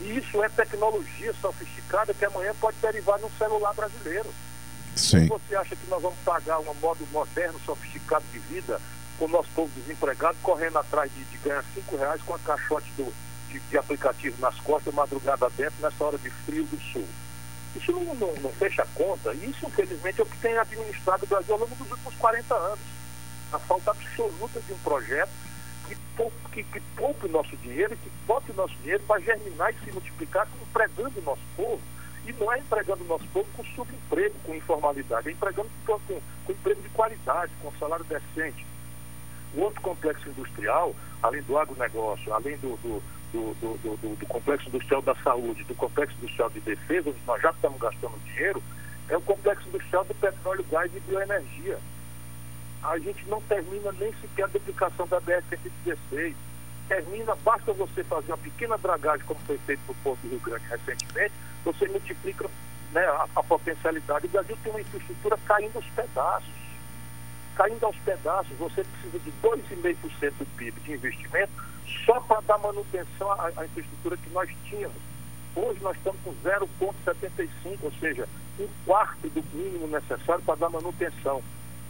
E 0.00 0.18
isso 0.18 0.42
é 0.42 0.48
tecnologia 0.48 1.32
sofisticada 1.40 2.12
que 2.12 2.24
amanhã 2.24 2.52
pode 2.60 2.76
derivar 2.78 3.18
num 3.20 3.30
celular 3.38 3.72
brasileiro. 3.74 4.32
Sim. 4.96 5.26
Você 5.26 5.54
acha 5.54 5.76
que 5.76 5.86
nós 5.88 6.02
vamos 6.02 6.18
pagar 6.24 6.58
um 6.58 6.74
modo 6.74 7.06
moderno, 7.12 7.60
sofisticado 7.64 8.24
de 8.32 8.38
vida, 8.38 8.80
com 9.18 9.26
o 9.26 9.28
nosso 9.28 9.48
povo 9.54 9.70
desempregado, 9.76 10.36
correndo 10.42 10.78
atrás 10.78 11.10
de, 11.12 11.24
de 11.24 11.38
ganhar 11.38 11.64
cinco 11.74 11.96
reais 11.96 12.20
com 12.22 12.34
a 12.34 12.38
caixote 12.38 12.90
do, 12.96 13.12
de, 13.48 13.60
de, 13.60 13.78
aplicativo 13.78 14.40
nas 14.40 14.58
costas, 14.60 14.94
madrugada 14.94 15.48
dentro, 15.50 15.80
nessa 15.80 16.04
hora 16.04 16.18
de 16.18 16.30
frio 16.30 16.64
do 16.64 16.80
sul? 16.92 17.06
Isso 17.76 17.92
não, 17.92 18.14
não, 18.14 18.34
não 18.34 18.52
fecha 18.52 18.86
conta. 18.94 19.32
E 19.34 19.50
isso, 19.50 19.66
infelizmente, 19.66 20.20
é 20.20 20.24
o 20.24 20.26
que 20.26 20.38
tem 20.38 20.56
administrado 20.56 21.24
o 21.24 21.28
Brasil 21.28 21.54
ao 21.54 21.60
longo 21.60 21.74
dos 21.74 21.90
últimos 21.90 22.14
40 22.14 22.54
anos. 22.54 22.94
A 23.52 23.58
falta 23.58 23.90
absoluta 23.90 24.60
de 24.60 24.72
um 24.72 24.78
projeto 24.78 25.43
que 25.86 25.96
poupe, 26.16 26.64
que, 26.64 26.80
poupe 26.96 27.26
o 27.26 27.30
nosso 27.30 27.56
dinheiro, 27.58 27.96
que 27.96 28.10
bote 28.26 28.50
o 28.50 28.54
nosso 28.54 28.74
dinheiro 28.76 29.02
para 29.06 29.20
germinar 29.20 29.72
e 29.72 29.84
se 29.84 29.92
multiplicar 29.92 30.48
empregando 30.62 31.18
o 31.18 31.22
nosso 31.22 31.42
povo. 31.56 31.80
E 32.26 32.32
não 32.32 32.50
é 32.52 32.58
empregando 32.58 33.04
o 33.04 33.06
nosso 33.06 33.26
povo 33.26 33.46
com 33.54 33.64
subemprego, 33.64 34.34
com 34.44 34.54
informalidade, 34.54 35.28
é 35.28 35.32
empregando 35.32 35.68
com, 35.86 35.98
com, 36.00 36.20
com 36.46 36.52
emprego 36.52 36.80
de 36.80 36.88
qualidade, 36.90 37.52
com 37.62 37.70
salário 37.72 38.04
decente. 38.04 38.66
O 39.54 39.60
outro 39.60 39.80
complexo 39.82 40.28
industrial, 40.28 40.94
além 41.22 41.42
do 41.42 41.58
agronegócio, 41.58 42.32
além 42.32 42.56
do, 42.56 42.76
do, 42.78 43.02
do, 43.32 43.54
do, 43.78 44.16
do 44.16 44.26
complexo 44.26 44.68
industrial 44.68 45.02
da 45.02 45.14
saúde, 45.16 45.64
do 45.64 45.74
complexo 45.74 46.16
industrial 46.16 46.48
de 46.50 46.60
defesa, 46.60 47.10
onde 47.10 47.20
nós 47.26 47.42
já 47.42 47.50
estamos 47.50 47.78
gastando 47.78 48.18
dinheiro, 48.24 48.62
é 49.08 49.16
o 49.16 49.20
complexo 49.20 49.68
industrial 49.68 50.04
do 50.04 50.14
petróleo, 50.14 50.64
gás 50.70 50.90
e 50.94 51.00
bioenergia 51.00 51.78
a 52.84 52.98
gente 52.98 53.24
não 53.28 53.40
termina 53.42 53.90
nem 53.92 54.12
sequer 54.20 54.44
a 54.44 54.48
duplicação 54.48 55.06
da 55.08 55.20
BR-116. 55.20 56.34
Termina, 56.86 57.34
basta 57.36 57.72
você 57.72 58.04
fazer 58.04 58.30
uma 58.30 58.38
pequena 58.38 58.76
dragagem, 58.76 59.24
como 59.26 59.40
foi 59.40 59.56
feito 59.58 59.80
no 59.88 59.94
Porto 59.96 60.20
do 60.20 60.28
Rio 60.28 60.40
Grande 60.40 60.66
recentemente, 60.66 61.32
você 61.64 61.88
multiplica 61.88 62.48
né, 62.92 63.00
a, 63.00 63.26
a, 63.36 63.42
potencialidade. 63.42 64.26
O 64.26 64.28
Brasil 64.28 64.58
tem 64.62 64.70
uma 64.70 64.80
infraestrutura 64.82 65.38
caindo 65.46 65.76
aos 65.76 65.86
pedaços. 65.86 66.64
Caindo 67.56 67.86
aos 67.86 67.96
pedaços, 67.98 68.52
você 68.58 68.84
precisa 68.84 69.18
de 69.18 69.32
2,5% 69.42 70.32
do 70.38 70.46
PIB 70.56 70.80
de 70.80 70.92
investimento 70.92 71.52
só 72.04 72.20
para 72.20 72.40
dar 72.42 72.58
manutenção 72.58 73.30
à, 73.32 73.50
à 73.56 73.64
infraestrutura 73.64 74.16
que 74.18 74.30
nós 74.30 74.50
tínhamos. 74.64 74.96
Hoje 75.56 75.80
nós 75.82 75.96
estamos 75.96 76.20
com 76.22 76.34
0,75, 76.44 77.78
ou 77.82 77.92
seja, 77.92 78.28
um 78.58 78.68
quarto 78.84 79.28
do 79.28 79.42
mínimo 79.56 79.86
necessário 79.86 80.42
para 80.42 80.56
dar 80.56 80.68
manutenção. 80.68 81.42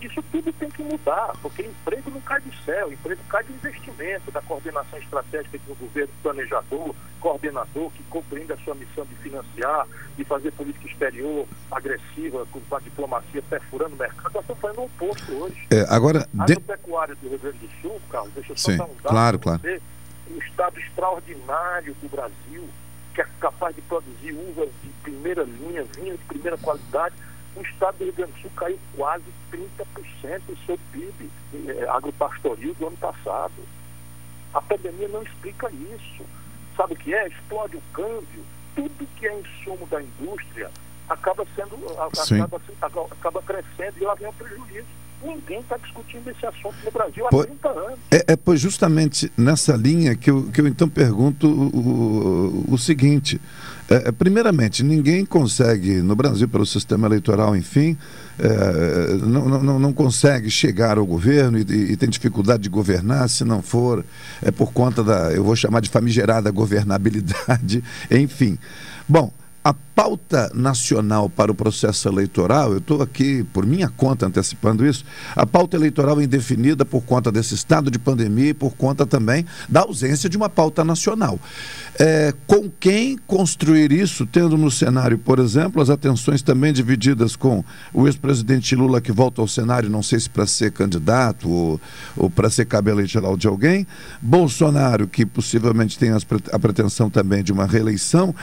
Isso 0.05 0.23
tudo 0.31 0.53
tem 0.53 0.69
que 0.71 0.83
mudar, 0.83 1.33
porque 1.41 1.63
emprego 1.63 2.11
não 2.11 2.21
cai 2.21 2.39
do 2.41 2.55
céu, 2.63 2.93
emprego 2.93 3.23
cai 3.29 3.43
do 3.43 3.55
investimento, 3.55 4.31
da 4.31 4.43
coordenação 4.43 4.99
estratégica 4.99 5.59
do 5.67 5.75
governo, 5.75 6.13
planejador, 6.23 6.95
coordenador, 7.21 7.91
que 7.93 8.03
compreende 8.05 8.53
a 8.53 8.57
sua 8.59 8.75
missão 8.75 9.07
de 9.07 9.15
financiar, 9.17 9.87
de 10.15 10.25
fazer 10.25 10.53
política 10.53 10.87
exterior 10.87 11.47
agressiva, 11.71 12.47
com 12.53 12.77
a 12.77 12.81
diplomacia 12.81 13.43
perfurando 13.49 13.95
o 13.95 13.99
mercado. 13.99 14.35
Nós 14.35 14.43
estamos 14.43 14.61
fazendo 14.61 14.81
o 14.81 14.85
oposto 14.85 15.33
hoje. 15.33 15.67
É, 15.71 15.87
agora, 15.89 16.29
a 16.39 16.45
de... 16.45 16.61
pecuária 16.61 17.15
do 17.15 17.27
Rio 17.27 17.39
Grande 17.39 17.59
do 17.59 17.71
Sul, 17.81 18.01
Carlos, 18.11 18.33
deixa 18.35 18.53
eu 18.53 18.57
só 18.59 18.71
Sim, 18.71 18.77
dar 18.77 18.85
um 18.85 18.89
dado 18.89 19.09
claro, 19.09 19.39
claro. 19.39 19.61
Você, 19.63 19.81
um 20.31 20.39
estado 20.39 20.79
extraordinário 20.79 21.95
do 21.95 22.09
Brasil, 22.11 22.69
que 23.15 23.23
é 23.23 23.27
capaz 23.41 23.75
de 23.75 23.81
produzir 23.83 24.33
uvas 24.33 24.69
de 24.83 24.91
primeira 25.03 25.45
linha, 25.45 25.85
vinho 25.97 26.19
de 26.19 26.25
primeira 26.25 26.59
qualidade, 26.59 27.15
o 27.57 27.63
estado 27.63 27.99
do 27.99 28.05
Rio 28.05 28.13
Grande 28.13 28.33
do 28.33 28.41
Sul 28.41 28.51
caiu 28.57 28.79
quase 28.97 29.25
30% 29.53 30.41
do 30.47 30.57
seu 30.67 30.79
PIB 30.93 31.31
eh, 31.69 31.87
agropastoril 31.89 32.75
do 32.75 32.87
ano 32.89 32.97
passado. 32.97 33.53
A 34.53 34.61
pandemia 34.61 35.09
não 35.09 35.23
explica 35.23 35.71
isso. 35.71 36.25
Sabe 36.77 36.95
o 36.95 36.97
que 36.97 37.15
é? 37.15 37.29
Explode 37.29 37.77
o 37.77 37.83
câmbio. 37.93 38.45
Tudo 38.75 39.09
que 39.17 39.27
é 39.27 39.41
insumo 39.41 39.87
da 39.87 40.03
indústria 40.03 40.71
acaba 41.09 41.47
sendo 41.55 41.77
acaba, 42.81 43.07
acaba 43.11 43.43
crescendo 43.43 43.95
e 44.01 44.05
lá 44.05 44.15
vem 44.15 44.29
um 44.29 44.33
prejuízo. 44.33 44.87
Ninguém 45.23 45.61
está 45.61 45.77
discutindo 45.79 46.29
esse 46.31 46.45
assunto 46.45 46.77
no 46.85 46.91
Brasil 46.91 47.27
há 47.27 47.31
pois, 47.31 47.47
30 47.47 47.69
anos. 47.69 47.99
É, 48.11 48.33
é 48.33 48.37
pois 48.37 48.61
justamente 48.61 49.33
nessa 49.39 49.75
linha 49.75 50.15
que 50.15 50.31
eu, 50.31 50.51
que 50.51 50.61
eu 50.61 50.67
então 50.67 50.89
pergunto 50.89 51.47
o, 51.49 52.69
o, 52.69 52.75
o 52.75 52.79
seguinte. 52.79 53.41
É, 53.95 54.09
é, 54.09 54.13
primeiramente, 54.13 54.83
ninguém 54.83 55.25
consegue, 55.25 56.03
no 56.03 56.17
Brasil, 56.17 56.49
pelo 56.49 56.67
sistema 56.67 57.07
eleitoral, 57.07 57.55
enfim, 57.55 57.97
é, 58.39 59.15
não, 59.25 59.49
não, 59.49 59.79
não 59.79 59.93
consegue 59.93 60.51
chegar 60.51 60.99
ao 60.99 61.07
governo 61.07 61.59
e, 61.59 61.93
e, 61.93 61.97
tem 61.97 62.09
dificuldade 62.09 62.65
de 62.65 62.69
governar 62.69 63.29
se 63.29 63.45
não 63.45 63.63
for 63.63 64.05
é 64.43 64.51
por 64.51 64.73
conta 64.73 65.05
da, 65.05 65.33
eu 65.33 65.45
vou 65.45 65.55
chamar 65.55 65.81
de 65.81 65.89
famigerada 65.89 66.51
governabilidade, 66.51 67.85
enfim. 68.11 68.59
Bom, 69.09 69.31
a 69.63 69.73
pauta 69.95 70.51
nacional 70.53 71.31
para 71.31 71.53
o 71.53 71.55
processo 71.55 72.09
eleitoral, 72.09 72.73
eu 72.73 72.79
estou 72.79 73.01
aqui 73.01 73.45
por 73.53 73.65
minha 73.65 73.89
conta 73.89 74.27
antecipando 74.27 74.85
isso, 74.85 75.05
a 75.37 75.47
pauta 75.47 75.77
eleitoral 75.77 76.21
indefinida 76.21 76.85
por 76.85 77.03
conta 77.03 77.31
desse 77.31 77.55
estado 77.55 77.91
de 77.91 77.99
pandemia 77.99 78.51
e 78.51 78.55
por 78.55 78.75
conta 78.75 79.07
também 79.07 79.47
da 79.69 79.83
ausência 79.83 80.29
de 80.29 80.37
uma 80.37 80.49
pauta 80.49 80.83
nacional. 80.83 81.39
É, 81.99 82.35
com 82.47 82.69
quem 82.69 83.17
construir 83.27 83.93
isso, 83.93 84.27
tendo 84.27 84.59
no 84.59 84.71
cenário, 84.71 85.17
por 85.17 85.39
exemplo, 85.39 85.81
as 85.81 85.89
atenções 85.89 86.43
também 86.43 86.73
divididas 86.73 87.37
com 87.37 87.65
o 87.93 88.07
ex-presidente 88.09 88.75
Lula 88.75 89.01
que 89.01 89.13
volta 89.13 89.41
ao 89.41 89.47
cenário, 89.47 89.89
não 89.89 90.03
sei 90.03 90.19
se 90.19 90.29
para 90.29 90.47
ser 90.47 90.73
candidato 90.73 91.49
ou, 91.49 91.81
ou 92.17 92.29
para 92.29 92.51
ser 92.51 92.65
cabelo 92.65 92.99
eleitoral 92.99 93.37
de 93.37 93.47
alguém, 93.47 93.87
Bolsonaro, 94.21 95.07
que 95.07 95.25
possivelmente 95.25 95.97
tem 95.97 96.11
a 96.11 96.59
pretensão 96.59 97.09
também 97.09 97.45
de 97.45 97.53
uma 97.53 97.67
reeleição, 97.67 98.35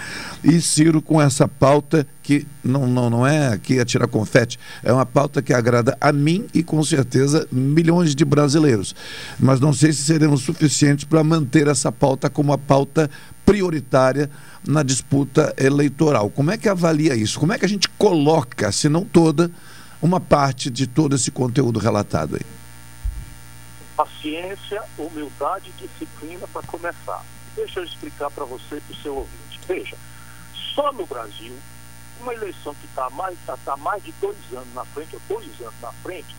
e 0.44 0.62
Ciro 0.62 1.02
com 1.02 1.22
essa 1.42 1.48
pauta 1.48 2.06
que 2.22 2.46
não, 2.64 2.86
não, 2.86 3.10
não 3.10 3.26
é 3.26 3.48
aqui 3.48 3.80
atirar 3.80 4.08
confete, 4.08 4.60
é 4.84 4.94
uma 4.94 5.06
pauta 5.06 5.42
que 5.42 5.52
agrada 5.52 5.98
a 6.00 6.12
mim 6.12 6.48
e 6.54 6.62
com 6.62 6.84
certeza 6.84 7.48
milhões 7.52 8.14
de 8.14 8.24
brasileiros. 8.24 8.96
Mas 9.40 9.60
não 9.60 9.74
sei 9.74 9.92
se 9.92 10.04
seremos 10.04 10.44
suficientes 10.44 11.04
para 11.04 11.24
manter 11.24 11.68
essa 11.68 11.92
pauta 11.92 12.30
como 12.30 12.54
a 12.54 12.60
pauta 12.60 13.10
prioritária 13.44 14.30
na 14.68 14.84
disputa 14.84 15.52
eleitoral. 15.58 16.30
Como 16.30 16.52
é 16.52 16.58
que 16.58 16.70
avalia 16.70 17.16
isso? 17.16 17.40
Como 17.40 17.52
é 17.54 17.58
que 17.58 17.66
a 17.66 17.70
gente 17.70 17.90
coloca, 17.90 18.72
se 18.72 18.88
não 18.88 19.04
toda, 19.04 19.50
uma 20.00 20.20
parte 20.20 20.70
de 20.70 20.86
todo 20.86 21.16
esse 21.16 21.32
conteúdo 21.32 21.80
relatado 21.80 22.36
aí? 22.36 22.46
Paciência, 23.98 24.84
humildade 24.96 25.72
e 25.76 25.88
disciplina 25.88 26.48
para 26.48 26.62
começar. 26.62 27.26
Deixa 27.56 27.80
eu 27.80 27.84
explicar 27.84 28.30
para 28.30 28.46
você 28.46 28.76
e 28.76 28.82
para 28.82 28.94
o 28.94 29.02
seu 29.02 29.16
ouvinte. 29.16 29.60
Veja, 29.68 29.98
só 30.74 30.92
no 30.94 31.06
Brasil, 31.06 31.58
uma 32.20 32.34
eleição 32.34 32.74
que 32.76 32.86
está 32.86 33.10
mais, 33.12 33.38
tá, 33.46 33.58
tá 33.66 33.76
mais 33.78 34.04
de 34.04 34.12
dois 34.14 34.38
anos 34.54 34.74
na 34.74 34.86
frente, 34.86 35.16
ou 35.16 35.22
dois 35.28 35.62
anos 35.62 35.82
na 35.82 35.92
frente, 35.92 36.36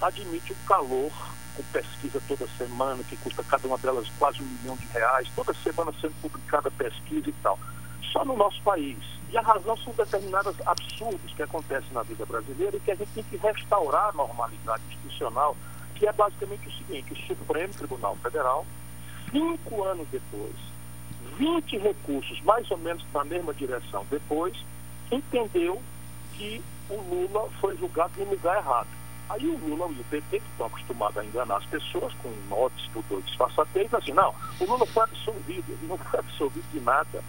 admite 0.00 0.52
o 0.52 0.56
calor, 0.66 1.10
com 1.54 1.62
pesquisa 1.64 2.20
toda 2.26 2.46
semana, 2.58 3.02
que 3.04 3.16
custa 3.16 3.42
cada 3.44 3.66
uma 3.66 3.78
delas 3.78 4.08
quase 4.18 4.42
um 4.42 4.46
milhão 4.46 4.76
de 4.76 4.86
reais, 4.86 5.28
toda 5.34 5.52
semana 5.54 5.92
sendo 6.00 6.14
publicada 6.20 6.70
pesquisa 6.70 7.28
e 7.28 7.34
tal. 7.42 7.58
Só 8.12 8.24
no 8.24 8.36
nosso 8.36 8.60
país. 8.62 8.98
E 9.30 9.38
a 9.38 9.40
razão 9.40 9.76
são 9.78 9.92
determinadas 9.94 10.54
absurdos 10.66 11.32
que 11.34 11.42
acontecem 11.42 11.90
na 11.92 12.02
vida 12.02 12.26
brasileira 12.26 12.76
e 12.76 12.80
que 12.80 12.90
a 12.90 12.94
gente 12.94 13.10
tem 13.14 13.24
que 13.24 13.36
restaurar 13.38 14.10
a 14.10 14.12
normalidade 14.12 14.82
institucional, 14.88 15.56
que 15.94 16.06
é 16.06 16.12
basicamente 16.12 16.68
o 16.68 16.72
seguinte, 16.72 17.12
o 17.12 17.26
Supremo 17.26 17.72
Tribunal 17.72 18.16
Federal, 18.16 18.66
cinco 19.30 19.84
anos 19.84 20.06
depois, 20.10 20.56
20 21.38 21.78
recursos, 21.78 22.40
mais 22.42 22.70
ou 22.70 22.78
menos 22.78 23.04
na 23.12 23.24
mesma 23.24 23.54
direção 23.54 24.06
depois, 24.10 24.56
entendeu 25.10 25.80
que 26.34 26.62
o 26.88 26.94
Lula 26.94 27.48
foi 27.60 27.76
julgado 27.76 28.12
no 28.18 28.30
lugar 28.30 28.58
errado. 28.58 28.88
Aí 29.28 29.46
o 29.46 29.56
Lula 29.56 29.88
e 29.90 30.00
o 30.00 30.04
PT, 30.04 30.40
que 30.40 30.46
estão 30.50 30.66
acostumados 30.66 31.16
a 31.16 31.24
enganar 31.24 31.56
as 31.56 31.64
pessoas 31.66 32.12
com 32.14 32.30
notas, 32.48 32.80
pudor, 32.92 33.22
disfarçatez, 33.22 33.92
assim, 33.94 34.12
não, 34.12 34.34
o 34.60 34.64
Lula 34.64 34.84
foi 34.86 35.04
absolvido, 35.04 35.64
ele 35.70 35.86
não 35.86 35.96
foi 35.96 36.20
absolvido 36.20 36.64
de 36.72 36.80
nada. 36.80 37.24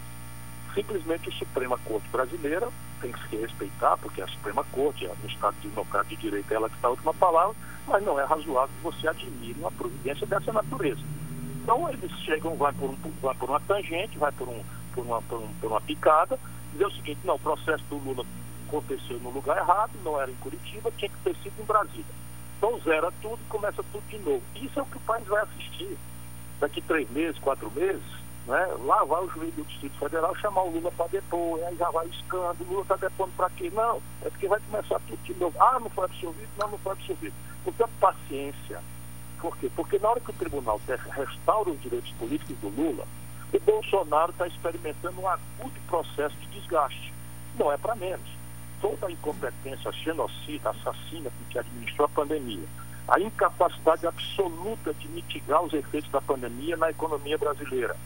Simplesmente 0.73 1.29
a 1.29 1.33
Suprema 1.33 1.77
Corte 1.79 2.07
Brasileira 2.09 2.67
tem 2.99 3.11
que 3.11 3.29
se 3.29 3.35
respeitar, 3.35 3.97
porque 3.97 4.21
a 4.21 4.27
Suprema 4.27 4.63
Corte, 4.71 5.07
no 5.07 5.29
Estado 5.29 5.55
Democrático 5.61 6.15
de 6.15 6.21
Direito, 6.21 6.51
é 6.51 6.55
ela 6.55 6.69
que 6.69 6.75
está 6.75 6.87
a 6.87 6.91
última 6.91 7.13
palavra, 7.13 7.55
mas 7.87 8.03
não 8.03 8.19
é 8.19 8.23
razoável 8.23 8.73
que 8.75 8.83
você 8.83 9.07
admire 9.07 9.59
uma 9.59 9.71
providência 9.71 10.25
dessa 10.25 10.51
natureza. 10.51 11.01
Então 11.63 11.89
eles 11.89 12.11
chegam, 12.19 12.55
vai 12.55 12.73
por, 12.73 12.93
vai 13.21 13.33
por 13.35 13.49
uma 13.49 13.59
tangente, 13.61 14.17
vai 14.17 14.31
por, 14.33 14.49
um, 14.49 14.61
por, 14.93 15.05
uma, 15.05 15.21
por, 15.21 15.39
um, 15.39 15.47
por 15.61 15.71
uma 15.71 15.79
picada, 15.79 16.37
dizer 16.73 16.85
o 16.85 16.91
seguinte, 16.91 17.21
não, 17.23 17.35
o 17.35 17.39
processo 17.39 17.83
do 17.85 17.95
Lula 17.97 18.25
aconteceu 18.67 19.17
no 19.19 19.29
lugar 19.29 19.57
errado, 19.57 19.91
não 20.03 20.19
era 20.19 20.29
em 20.29 20.35
Curitiba, 20.35 20.91
tinha 20.97 21.09
que 21.09 21.17
ter 21.23 21.35
sido 21.37 21.61
em 21.61 21.65
Brasília. 21.65 22.05
Então 22.57 22.77
zera 22.81 23.09
tudo 23.21 23.39
e 23.41 23.49
começa 23.49 23.81
tudo 23.93 24.03
de 24.09 24.17
novo. 24.19 24.43
Isso 24.55 24.77
é 24.77 24.81
o 24.81 24.85
que 24.85 24.97
o 24.97 25.01
país 25.01 25.25
vai 25.25 25.41
assistir. 25.43 25.97
Daqui 26.59 26.81
três 26.81 27.09
meses, 27.11 27.39
quatro 27.39 27.71
meses, 27.71 28.03
né? 28.45 28.67
lá 28.83 29.05
vai 29.05 29.23
o 29.23 29.29
juiz 29.29 29.55
do 29.55 29.63
Distrito 29.63 29.97
Federal 29.97 30.35
chamar 30.35 30.63
o 30.63 30.69
Lula 30.69 30.91
para 30.91 31.07
depor, 31.07 31.59
aí 31.65 31.77
já 31.77 31.89
vai 31.91 32.07
escândalo, 32.07 32.57
o 32.59 32.63
Lula 32.65 32.81
está 32.81 32.97
depondo 32.97 33.31
para 33.37 33.49
quê? 33.51 33.71
Não, 33.73 34.01
é 34.21 34.29
porque 34.29 34.49
vai 34.49 34.59
começar 34.69 34.99
tudo 35.07 35.23
de 35.23 35.33
novo. 35.35 35.55
Ah, 35.61 35.79
não 35.79 35.89
foi 35.89 36.05
absolvido? 36.05 36.49
Não, 36.57 36.71
não 36.71 36.77
foi 36.79 36.91
absolvido. 36.91 37.33
Portanto, 37.63 37.91
paciência 38.01 38.81
por 39.43 39.57
quê? 39.57 39.69
Porque 39.75 39.99
na 39.99 40.09
hora 40.09 40.21
que 40.21 40.29
o 40.29 40.33
tribunal 40.33 40.79
restaura 40.87 41.69
os 41.69 41.81
direitos 41.81 42.09
políticos 42.11 42.55
do 42.59 42.69
Lula, 42.69 43.05
o 43.51 43.59
Bolsonaro 43.59 44.31
está 44.31 44.47
experimentando 44.47 45.19
um 45.19 45.27
agudo 45.27 45.73
processo 45.85 46.33
de 46.37 46.47
desgaste. 46.47 47.13
Não 47.59 47.69
é 47.69 47.77
para 47.77 47.93
menos. 47.93 48.25
Toda 48.79 49.07
a 49.07 49.11
incompetência 49.11 49.91
genocida, 49.91 50.69
assassina 50.69 51.29
que 51.49 51.59
administrou 51.59 52.05
a 52.05 52.09
pandemia, 52.09 52.65
a 53.05 53.19
incapacidade 53.19 54.07
absoluta 54.07 54.93
de 54.93 55.09
mitigar 55.09 55.61
os 55.61 55.73
efeitos 55.73 56.09
da 56.09 56.21
pandemia 56.21 56.77
na 56.77 56.89
economia 56.89 57.37
brasileira, 57.37 57.97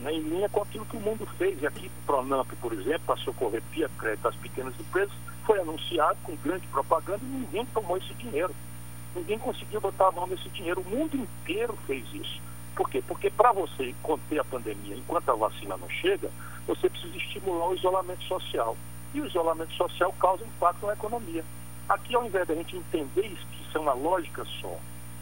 em 0.00 0.20
linha 0.20 0.48
com 0.48 0.62
aquilo 0.62 0.86
que 0.86 0.96
o 0.96 1.00
mundo 1.00 1.26
fez. 1.36 1.60
E 1.60 1.66
aqui, 1.66 1.90
Pronamp, 2.06 2.48
por 2.60 2.72
exemplo, 2.72 3.02
para 3.04 3.16
socorrer 3.16 3.62
via 3.72 3.90
crédito 3.98 4.28
às 4.28 4.36
pequenas 4.36 4.78
empresas, 4.78 5.14
foi 5.44 5.58
anunciado 5.58 6.18
com 6.22 6.36
grande 6.36 6.68
propaganda 6.68 7.20
e 7.20 7.26
ninguém 7.26 7.66
tomou 7.66 7.96
esse 7.96 8.14
dinheiro. 8.14 8.54
Ninguém 9.14 9.38
conseguiu 9.38 9.80
botar 9.80 10.08
a 10.08 10.12
mão 10.12 10.26
nesse 10.26 10.48
dinheiro. 10.50 10.80
O 10.80 10.90
mundo 10.90 11.16
inteiro 11.16 11.76
fez 11.86 12.04
isso. 12.12 12.40
Por 12.74 12.90
quê? 12.90 13.02
Porque 13.06 13.30
para 13.30 13.52
você 13.52 13.94
conter 14.02 14.40
a 14.40 14.44
pandemia 14.44 14.96
enquanto 14.96 15.28
a 15.28 15.34
vacina 15.34 15.76
não 15.76 15.88
chega, 15.88 16.30
você 16.66 16.90
precisa 16.90 17.16
estimular 17.16 17.68
o 17.68 17.74
isolamento 17.74 18.22
social. 18.24 18.76
E 19.14 19.20
o 19.20 19.26
isolamento 19.26 19.72
social 19.74 20.12
causa 20.18 20.44
impacto 20.44 20.86
na 20.86 20.94
economia. 20.94 21.44
Aqui, 21.88 22.16
ao 22.16 22.26
invés 22.26 22.48
da 22.48 22.54
gente 22.54 22.76
entender 22.76 23.26
isso, 23.26 23.46
que 23.46 23.62
isso 23.62 23.78
é 23.78 23.80
uma 23.80 23.92
lógica 23.92 24.44
só, 24.60 24.76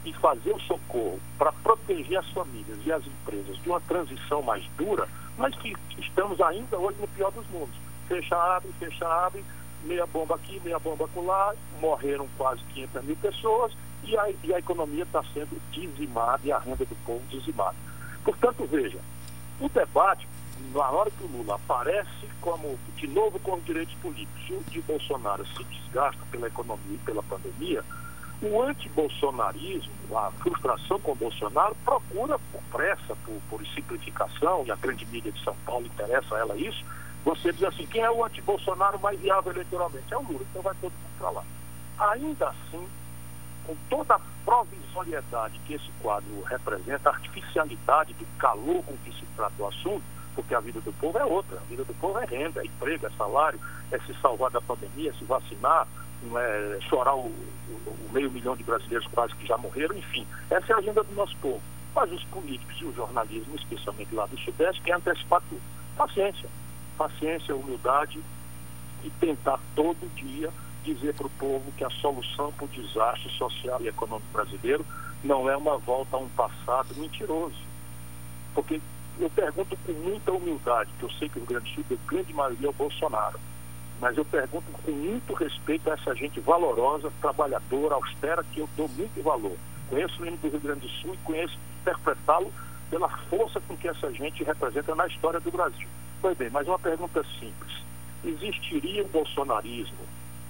e 0.05 0.13
fazer 0.13 0.53
o 0.53 0.59
socorro 0.61 1.19
para 1.37 1.51
proteger 1.51 2.17
as 2.17 2.29
famílias 2.29 2.79
e 2.85 2.91
as 2.91 3.05
empresas 3.05 3.57
de 3.57 3.69
uma 3.69 3.79
transição 3.81 4.41
mais 4.41 4.65
dura, 4.77 5.07
mas 5.37 5.55
que 5.55 5.75
estamos 5.99 6.41
ainda 6.41 6.77
hoje 6.77 6.97
no 6.99 7.07
pior 7.09 7.31
dos 7.31 7.47
mundos. 7.49 7.75
Fecha, 8.07 8.35
abre, 8.35 8.71
fecha, 8.79 9.07
abre, 9.07 9.43
meia 9.83 10.05
bomba 10.07 10.35
aqui, 10.35 10.59
meia 10.63 10.79
bomba 10.79 11.07
lá, 11.15 11.53
morreram 11.79 12.27
quase 12.37 12.61
500 12.73 13.03
mil 13.03 13.15
pessoas 13.17 13.73
e 14.03 14.17
a, 14.17 14.29
e 14.43 14.53
a 14.53 14.59
economia 14.59 15.03
está 15.03 15.23
sendo 15.33 15.59
dizimada 15.71 16.41
e 16.43 16.51
a 16.51 16.59
renda 16.59 16.85
do 16.85 16.95
povo 17.05 17.21
dizimada. 17.29 17.75
Portanto, 18.23 18.65
veja, 18.65 18.99
o 19.59 19.69
debate, 19.69 20.27
na 20.73 20.89
hora 20.89 21.11
que 21.11 21.23
o 21.23 21.27
Lula 21.27 21.55
aparece 21.55 22.27
como, 22.41 22.77
de 22.95 23.07
novo 23.07 23.39
com 23.39 23.55
os 23.55 23.65
direitos 23.65 23.93
políticos, 23.95 24.41
e 24.49 24.53
o 24.53 24.63
de 24.69 24.81
Bolsonaro 24.81 25.45
se 25.47 25.63
desgasta 25.63 26.21
pela 26.31 26.47
economia 26.47 26.95
e 26.95 27.05
pela 27.05 27.23
pandemia, 27.23 27.83
o 28.41 28.61
antibolsonarismo, 28.61 30.17
a 30.17 30.31
frustração 30.31 30.99
com 30.99 31.13
o 31.13 31.15
Bolsonaro, 31.15 31.75
procura 31.85 32.37
por 32.51 32.61
pressa, 32.71 33.15
por, 33.25 33.41
por 33.49 33.65
simplificação, 33.67 34.65
e 34.65 34.71
a 34.71 34.75
grande 34.75 35.05
mídia 35.05 35.31
de 35.31 35.41
São 35.43 35.55
Paulo 35.65 35.85
interessa 35.85 36.35
a 36.35 36.39
ela 36.39 36.57
isso, 36.57 36.83
você 37.23 37.53
diz 37.53 37.63
assim, 37.63 37.85
quem 37.85 38.01
é 38.01 38.11
o 38.11 38.25
anti-Bolsonaro 38.25 38.99
mais 38.99 39.17
viável 39.19 39.53
eleitoralmente? 39.53 40.13
É 40.13 40.17
o 40.17 40.23
Lula, 40.23 40.41
então 40.49 40.61
vai 40.61 40.75
todo 40.81 40.91
mundo 40.91 41.17
para 41.17 41.29
lá. 41.29 41.43
Ainda 42.11 42.49
assim, 42.49 42.85
com 43.65 43.75
toda 43.89 44.15
a 44.15 44.21
provisoriedade 44.45 45.59
que 45.65 45.73
esse 45.73 45.89
quadro 46.01 46.41
representa, 46.43 47.09
a 47.09 47.13
artificialidade 47.13 48.13
do 48.13 48.25
calor 48.37 48.83
com 48.83 48.95
que 48.97 49.11
se 49.13 49.25
trata 49.35 49.53
o 49.61 49.67
assunto, 49.67 50.03
porque 50.35 50.53
a 50.53 50.59
vida 50.59 50.81
do 50.81 50.91
povo 50.93 51.17
é 51.17 51.25
outra. 51.25 51.57
A 51.57 51.69
vida 51.69 51.83
do 51.83 51.93
povo 51.95 52.17
é 52.19 52.25
renda, 52.25 52.61
é 52.61 52.65
emprego, 52.65 53.05
é 53.05 53.09
salário, 53.11 53.59
é 53.91 53.99
se 53.99 54.13
salvar 54.21 54.51
da 54.51 54.61
pandemia, 54.61 55.11
é 55.11 55.13
se 55.13 55.23
vacinar, 55.23 55.87
não 56.23 56.39
é 56.39 56.79
chorar 56.81 57.15
o, 57.15 57.27
o, 57.27 57.31
o, 57.87 58.09
meio 58.11 58.31
milhão 58.31 58.55
de 58.55 58.63
brasileiros 58.63 59.07
quase 59.07 59.35
que 59.35 59.45
já 59.45 59.57
morreram, 59.57 59.95
enfim. 59.95 60.25
Essa 60.49 60.73
é 60.73 60.75
a 60.75 60.79
agenda 60.79 61.03
do 61.03 61.13
nosso 61.13 61.35
povo. 61.37 61.61
Mas 61.95 62.11
os 62.11 62.23
políticos 62.25 62.75
e 62.81 62.85
o 62.85 62.93
jornalismo, 62.93 63.55
especialmente 63.55 64.13
lá 64.15 64.25
do 64.25 64.37
Sudeste, 64.39 64.81
querem 64.81 64.99
antecipar 64.99 65.41
tudo. 65.49 65.61
Paciência. 65.95 66.49
Paciência, 66.97 67.55
humildade 67.55 68.19
e 69.03 69.09
tentar 69.11 69.59
todo 69.75 70.15
dia 70.15 70.51
dizer 70.83 71.13
para 71.15 71.27
o 71.27 71.31
povo 71.31 71.71
que 71.77 71.83
a 71.83 71.89
solução 71.89 72.51
para 72.51 72.65
o 72.65 72.67
desastre 72.67 73.29
social 73.31 73.81
e 73.81 73.87
econômico 73.87 74.31
brasileiro 74.31 74.85
não 75.23 75.49
é 75.49 75.55
uma 75.55 75.77
volta 75.77 76.17
a 76.17 76.19
um 76.19 76.29
passado 76.29 76.93
mentiroso. 76.95 77.55
Porque 78.53 78.79
eu 79.19 79.29
pergunto 79.29 79.77
com 79.85 79.91
muita 79.93 80.31
humildade, 80.31 80.89
que 80.99 81.03
eu 81.03 81.11
sei 81.11 81.29
que 81.29 81.37
o 81.37 81.39
Rio 81.39 81.49
Grande 81.49 81.69
do 81.69 81.75
Sul, 81.75 81.85
a 81.91 82.09
grande 82.09 82.33
maioria 82.33 82.67
é 82.67 82.69
o 82.69 82.73
Bolsonaro, 82.73 83.39
mas 84.01 84.17
eu 84.17 84.25
pergunto 84.25 84.65
com 84.83 84.91
muito 84.91 85.33
respeito 85.33 85.89
a 85.89 85.93
essa 85.93 86.13
gente 86.15 86.39
valorosa, 86.39 87.11
trabalhadora, 87.21 87.95
austera, 87.95 88.43
que 88.51 88.59
eu 88.59 88.69
dou 88.75 88.89
muito 88.89 89.23
valor. 89.23 89.55
Conheço 89.89 90.21
o 90.21 90.25
hino 90.25 90.37
do 90.37 90.49
Rio 90.49 90.59
Grande 90.59 90.81
do 90.81 90.89
Sul 90.89 91.13
e 91.13 91.17
conheço 91.17 91.57
interpretá-lo 91.81 92.51
pela 92.89 93.09
força 93.29 93.61
com 93.61 93.77
que 93.77 93.87
essa 93.87 94.11
gente 94.11 94.43
representa 94.43 94.93
na 94.95 95.07
história 95.07 95.39
do 95.39 95.51
Brasil. 95.51 95.87
Pois 96.21 96.37
bem, 96.37 96.49
mas 96.49 96.67
uma 96.67 96.79
pergunta 96.79 97.23
simples. 97.39 97.83
Existiria 98.23 99.03
o 99.03 99.07
bolsonarismo, 99.07 99.97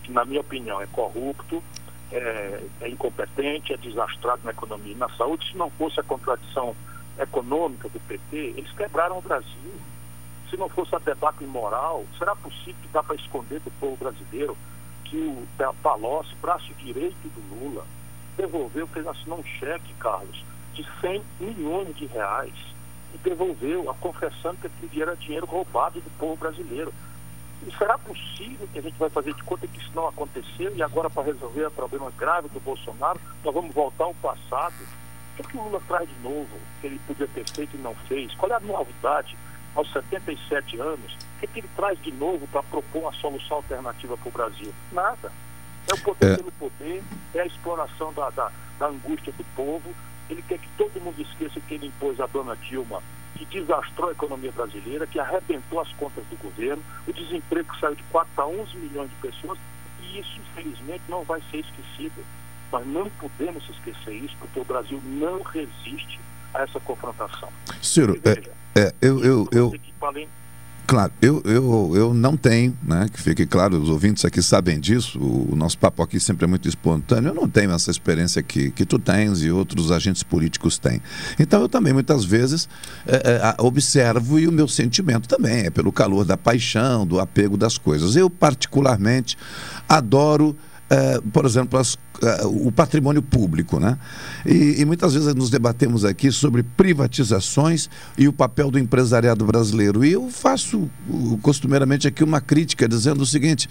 que 0.04 0.12
na 0.12 0.26
minha 0.26 0.42
opinião 0.42 0.82
é 0.82 0.88
corrupto, 0.88 1.63
é, 2.12 2.63
é 2.82 2.89
incompetente, 2.89 3.74
é 3.74 3.78
desastrado 3.78 4.42
na 4.44 4.52
economia 4.52 4.94
e 4.94 4.98
na 4.98 5.10
saúde, 5.10 5.50
se 5.50 5.58
não 5.58 5.70
fosse 5.72 6.00
a 6.00 6.04
contradição 6.04 6.76
econômica 7.20 7.89
do 7.89 8.00
PT, 8.02 8.54
eles 8.58 8.72
quebraram 8.74 9.18
o 9.18 9.22
Brasil. 9.22 9.74
Se 10.50 10.58
não 10.58 10.70
fosse 10.70 10.96
a 10.96 11.00
debate 11.00 11.44
imoral, 11.44 12.06
será 12.18 12.36
possível 12.36 12.76
que 12.82 12.88
dá 12.89 13.02
para 13.02 13.16
esconder 13.16 13.60
do 13.62 13.72
povo 13.80 13.98
brasileiro 13.98 14.56
que 15.06 15.18
o 15.18 15.48
Palocci, 15.82 16.36
braço 16.42 16.74
direito 16.76 17.16
do 17.24 17.56
Lula, 17.56 17.86
devolveu, 18.38 18.88
fez 18.88 19.06
assinar 19.08 19.39
um 19.39 19.44
cheque, 19.44 19.94
Carlos, 20.00 20.44
de 20.74 20.86
100 21.02 21.24
milhões 21.39 21.96
de 21.96 22.06
reais 22.08 22.54
e 23.13 23.18
devolveu, 23.20 23.89
a 23.89 23.94
confessando 23.94 24.58
que 24.58 24.68
aquele 24.68 24.88
dinheiro 24.89 25.12
era 25.12 25.20
dinheiro 25.20 25.46
roubado 25.46 26.02
do 26.02 26.10
povo 26.18 26.36
brasileiro. 26.36 26.94
E 27.65 27.78
será 27.78 27.97
possível 27.97 28.67
que 28.71 28.80
a 28.80 28.82
gente 28.82 28.97
vai 28.97 29.10
fazer 29.10 29.34
de 29.34 29.43
conta 29.43 29.67
que 29.67 29.80
isso 29.80 29.91
não 29.95 30.08
aconteceu 30.08 30.76
e 30.76 30.84
agora 30.84 31.10
para 31.10 31.23
resolver 31.23 31.65
o 31.65 31.71
problema 31.71 32.12
grave 32.17 32.49
do 32.49 32.60
Bolsonaro, 32.60 33.19
nós 33.43 33.54
vamos 33.54 33.73
voltar 33.73 34.06
ao 34.06 34.13
passado? 34.15 34.73
O 35.34 35.36
que, 35.36 35.41
é 35.41 35.45
que 35.45 35.58
o 35.58 35.63
Lula 35.63 35.82
traz 35.88 36.08
de 36.08 36.19
novo 36.21 36.60
que 36.80 36.88
ele 36.88 36.99
podia 37.08 37.28
ter 37.28 37.49
feito 37.49 37.76
e 37.76 37.80
não 37.80 37.95
fez? 38.08 38.34
Qual 38.36 38.52
é 38.52 38.56
a 38.56 38.60
novidade 38.60 39.38
aos 39.76 39.91
77 39.91 40.80
anos? 40.80 41.13
O 41.13 41.39
que, 41.39 41.45
é 41.45 41.47
que 41.47 41.60
ele 41.62 41.69
traz 41.76 42.02
de 42.02 42.12
novo 42.12 42.47
para 42.47 42.62
propor 42.63 42.99
uma 42.99 43.13
solução 43.13 43.58
alternativa 43.58 44.17
para 44.17 44.30
o 44.30 44.32
Brasil? 44.32 44.73
Nada. 44.91 45.32
É 45.89 45.93
o 45.93 45.99
poder 46.02 46.34
é. 46.34 46.36
pelo 46.38 46.52
poder, 46.54 47.04
é 47.34 47.41
a 47.41 47.45
exploração 47.45 48.13
da, 48.13 48.30
da, 48.30 48.52
da 48.80 48.88
angústia 48.88 49.34
do 49.34 49.43
povo. 49.56 49.93
Ele 50.30 50.41
quer 50.43 50.58
que 50.58 50.69
todo 50.78 51.02
mundo 51.02 51.19
esqueça 51.21 51.60
que 51.62 51.73
ele 51.73 51.88
impôs 51.88 52.19
a 52.19 52.28
dona 52.28 52.56
Dilma, 52.56 53.02
que 53.36 53.46
desastrou 53.46 54.10
a 54.10 54.12
economia 54.12 54.52
brasileira, 54.52 55.08
que 55.08 55.19
arrebentou 55.19 55.80
as 55.80 55.91
contas 55.93 56.24
do 56.26 56.38
governo, 56.38 56.84
o 57.08 57.13
desemprego 57.13 57.76
saiu 57.80 57.96
de 57.96 58.04
4 58.04 58.30
a 58.38 58.48
11 58.48 58.78
milhões 58.78 59.10
de 59.10 59.15
pessoas, 59.15 59.58
e 60.02 60.19
isso, 60.19 60.39
infelizmente, 60.39 61.04
não 61.10 61.24
vai 61.24 61.41
ser 61.52 61.58
esquecido. 61.58 62.24
Nós 62.72 62.86
não 62.88 63.10
podemos 63.12 63.67
esquecer 63.69 64.13
isso, 64.13 64.36
porque 64.39 64.60
o 64.60 64.63
Brasil 64.63 65.02
não 65.06 65.41
resiste 65.41 66.19
a 66.54 66.62
essa 66.62 66.80
confrontação. 66.80 67.50
Ciro, 67.82 68.19
é, 68.24 68.80
é, 68.80 68.93
eu, 69.02 69.24
eu, 69.24 69.48
eu, 69.52 69.74
Claro, 70.86 71.13
eu, 71.22 71.41
eu, 71.46 71.91
eu 71.96 72.13
não 72.13 72.36
tenho, 72.36 72.78
né, 72.84 73.08
que 73.12 73.19
fique 73.22 73.46
claro, 73.46 73.82
os 73.82 73.89
ouvintes 73.89 74.26
aqui 74.26 74.41
sabem 74.41 74.80
disso, 74.80 75.17
o, 75.17 75.56
nosso 75.56 75.78
papo 75.78 76.04
aqui 76.04 76.19
sempre 76.19 76.43
é 76.43 76.48
muito 76.48 76.67
espontâneo, 76.67 77.30
eu 77.30 77.34
não 77.34 77.48
tenho 77.48 77.72
essa 77.72 77.89
experiência 77.89 78.43
que, 78.43 78.69
que 78.69 78.86
tu 78.86 79.00
tens 79.00 79.41
e 79.41 79.50
outros 79.50 79.91
agentes 79.91 80.24
políticos 80.24 80.78
têm. 80.78 81.02
Então 81.39 81.62
eu 81.62 81.69
também 81.69 81.93
muitas 81.93 82.26
vezes 82.26 82.67
é, 83.08 83.15
é, 83.15 83.62
observo 83.62 84.38
e 84.38 84.48
o 84.48 84.52
meu 84.52 84.67
sentimento 84.67 85.28
também 85.28 85.67
é 85.67 85.69
pelo 85.69 85.91
calor 85.91 86.26
da 86.26 86.36
paixão, 86.36 87.08
do 87.08 87.17
apego 87.17 87.56
das 87.56 87.78
coisas. 87.78 88.17
Eu 88.17 88.30
particularmente 88.30 89.38
adoro 89.88 90.56
é, 90.89 91.19
por 91.32 91.46
exemplo, 91.46 91.80
as, 91.80 91.98
é, 92.22 92.46
o 92.46 92.72
patrimônio 92.72 93.22
público. 93.22 93.80
Né? 93.80 93.98
E, 94.46 94.82
e, 94.82 94.86
muitas 94.86 95.13
vezes 95.13 95.34
nos 95.34 95.50
debatemos 95.50 96.06
aqui 96.06 96.32
sobre 96.32 96.63
privatizações 96.63 97.89
e 98.17 98.28
o 98.28 98.34
papel 98.34 98.69
do 98.69 98.78
empresariado 98.78 99.46
brasileiro. 99.46 100.04
E 100.04 100.12
eu 100.12 100.30
faço 100.30 100.89
costumeiramente 101.41 102.08
aqui 102.08 102.24
uma 102.24 102.41
crítica 102.41 102.88
dizendo 102.88 103.22
o 103.22 103.26
seguinte: 103.26 103.67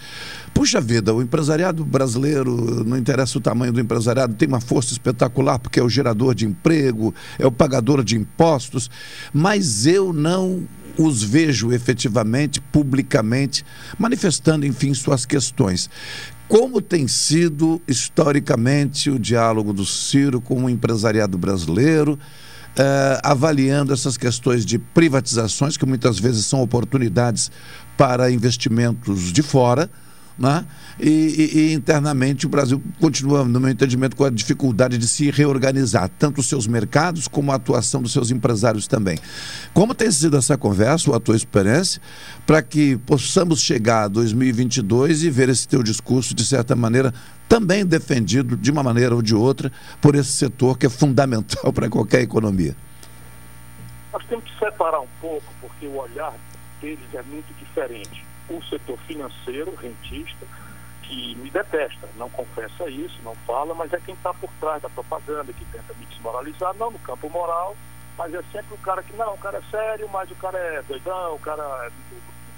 puxa 0.53 0.81
vida, 0.81 1.13
o 1.13 1.21
empresariado 1.21 1.85
brasileiro, 1.85 2.83
não 2.83 2.97
interessa 2.97 3.37
o 3.37 3.41
tamanho 3.41 3.71
do 3.71 3.79
empresariado, 3.79 4.33
tem 4.33 4.47
uma 4.47 4.61
força 4.61 4.91
espetacular 4.91 5.59
porque 5.59 5.79
é 5.79 5.83
o 5.83 5.89
gerador 5.89 6.35
de 6.35 6.45
emprego, 6.45 7.13
é 7.39 7.45
o 7.45 7.51
pagador 7.51 8.03
de 8.03 8.17
impostos, 8.17 8.89
mas 9.33 9.85
eu 9.85 10.11
não 10.11 10.67
os 10.97 11.23
vejo 11.23 11.71
efetivamente, 11.71 12.61
publicamente, 12.61 13.65
manifestando, 13.97 14.65
enfim, 14.65 14.93
suas 14.93 15.25
questões 15.25 15.89
como 16.53 16.79
tem 16.79 17.07
sido 17.07 17.81
historicamente 17.87 19.09
o 19.09 19.17
diálogo 19.17 19.73
do 19.73 19.83
Ciro 19.83 20.39
com 20.39 20.65
o 20.65 20.69
empresariado 20.69 21.35
brasileiro, 21.35 22.19
eh, 22.77 23.19
avaliando 23.23 23.91
essas 23.91 24.17
questões 24.17 24.63
de 24.63 24.77
privatizações, 24.77 25.77
que 25.77 25.85
muitas 25.87 26.19
vezes 26.19 26.45
são 26.45 26.61
oportunidades 26.61 27.49
para 27.97 28.29
investimentos 28.29 29.33
de 29.33 29.41
fora 29.41 29.89
né? 30.37 30.65
E, 30.99 31.09
e, 31.09 31.59
e, 31.59 31.73
internamente 31.73 32.45
o 32.45 32.49
Brasil 32.49 32.81
continua, 32.99 33.43
no 33.43 33.59
meu 33.59 33.69
entendimento, 33.69 34.15
com 34.15 34.23
a 34.23 34.29
dificuldade 34.29 34.97
de 34.97 35.07
se 35.07 35.29
reorganizar, 35.29 36.09
tanto 36.17 36.41
os 36.41 36.47
seus 36.47 36.65
mercados 36.65 37.27
como 37.27 37.51
a 37.51 37.55
atuação 37.55 38.01
dos 38.01 38.11
seus 38.11 38.31
empresários 38.31 38.87
também. 38.87 39.17
Como 39.73 39.93
tem 39.93 40.09
sido 40.11 40.37
essa 40.37 40.57
conversa, 40.57 41.15
a 41.15 41.19
tua 41.19 41.35
experiência, 41.35 42.01
para 42.45 42.61
que 42.61 42.97
possamos 42.97 43.61
chegar 43.61 44.03
a 44.03 44.07
2022 44.07 45.23
e 45.23 45.29
ver 45.29 45.49
esse 45.49 45.67
teu 45.67 45.83
discurso, 45.83 46.33
de 46.33 46.45
certa 46.45 46.75
maneira, 46.75 47.13
também 47.47 47.85
defendido, 47.85 48.57
de 48.57 48.71
uma 48.71 48.81
maneira 48.81 49.13
ou 49.13 49.21
de 49.21 49.35
outra, 49.35 49.71
por 50.01 50.15
esse 50.15 50.31
setor 50.31 50.77
que 50.77 50.87
é 50.87 50.89
fundamental 50.89 51.71
para 51.73 51.89
qualquer 51.89 52.21
economia? 52.21 52.75
Nós 54.11 54.23
temos 54.25 54.45
que 54.45 54.59
separar 54.59 54.99
um 54.99 55.07
pouco, 55.19 55.45
porque 55.61 55.87
o 55.87 55.97
olhar 55.97 56.33
deles 56.81 56.99
é 57.13 57.21
muito 57.23 57.51
diferente 57.59 58.22
o 58.49 58.61
setor 58.63 58.97
financeiro, 58.99 59.73
rentista, 59.75 60.45
que 61.03 61.35
me 61.35 61.49
detesta, 61.49 62.09
não 62.15 62.29
confessa 62.29 62.89
isso, 62.89 63.19
não 63.23 63.35
fala, 63.47 63.73
mas 63.73 63.91
é 63.93 63.99
quem 63.99 64.15
está 64.15 64.33
por 64.33 64.49
trás 64.59 64.81
da 64.81 64.89
propaganda, 64.89 65.51
que 65.53 65.65
tenta 65.65 65.93
me 65.93 66.05
desmoralizar, 66.05 66.73
não 66.75 66.91
no 66.91 66.99
campo 66.99 67.29
moral, 67.29 67.75
mas 68.17 68.33
é 68.33 68.41
sempre 68.51 68.73
o 68.73 68.77
cara 68.77 69.03
que, 69.03 69.13
não, 69.15 69.33
o 69.33 69.37
cara 69.37 69.57
é 69.57 69.71
sério, 69.71 70.09
mas 70.09 70.29
o 70.31 70.35
cara 70.35 70.57
é 70.57 70.81
doidão, 70.83 71.35
o 71.35 71.39
cara 71.39 71.63
é 71.85 71.91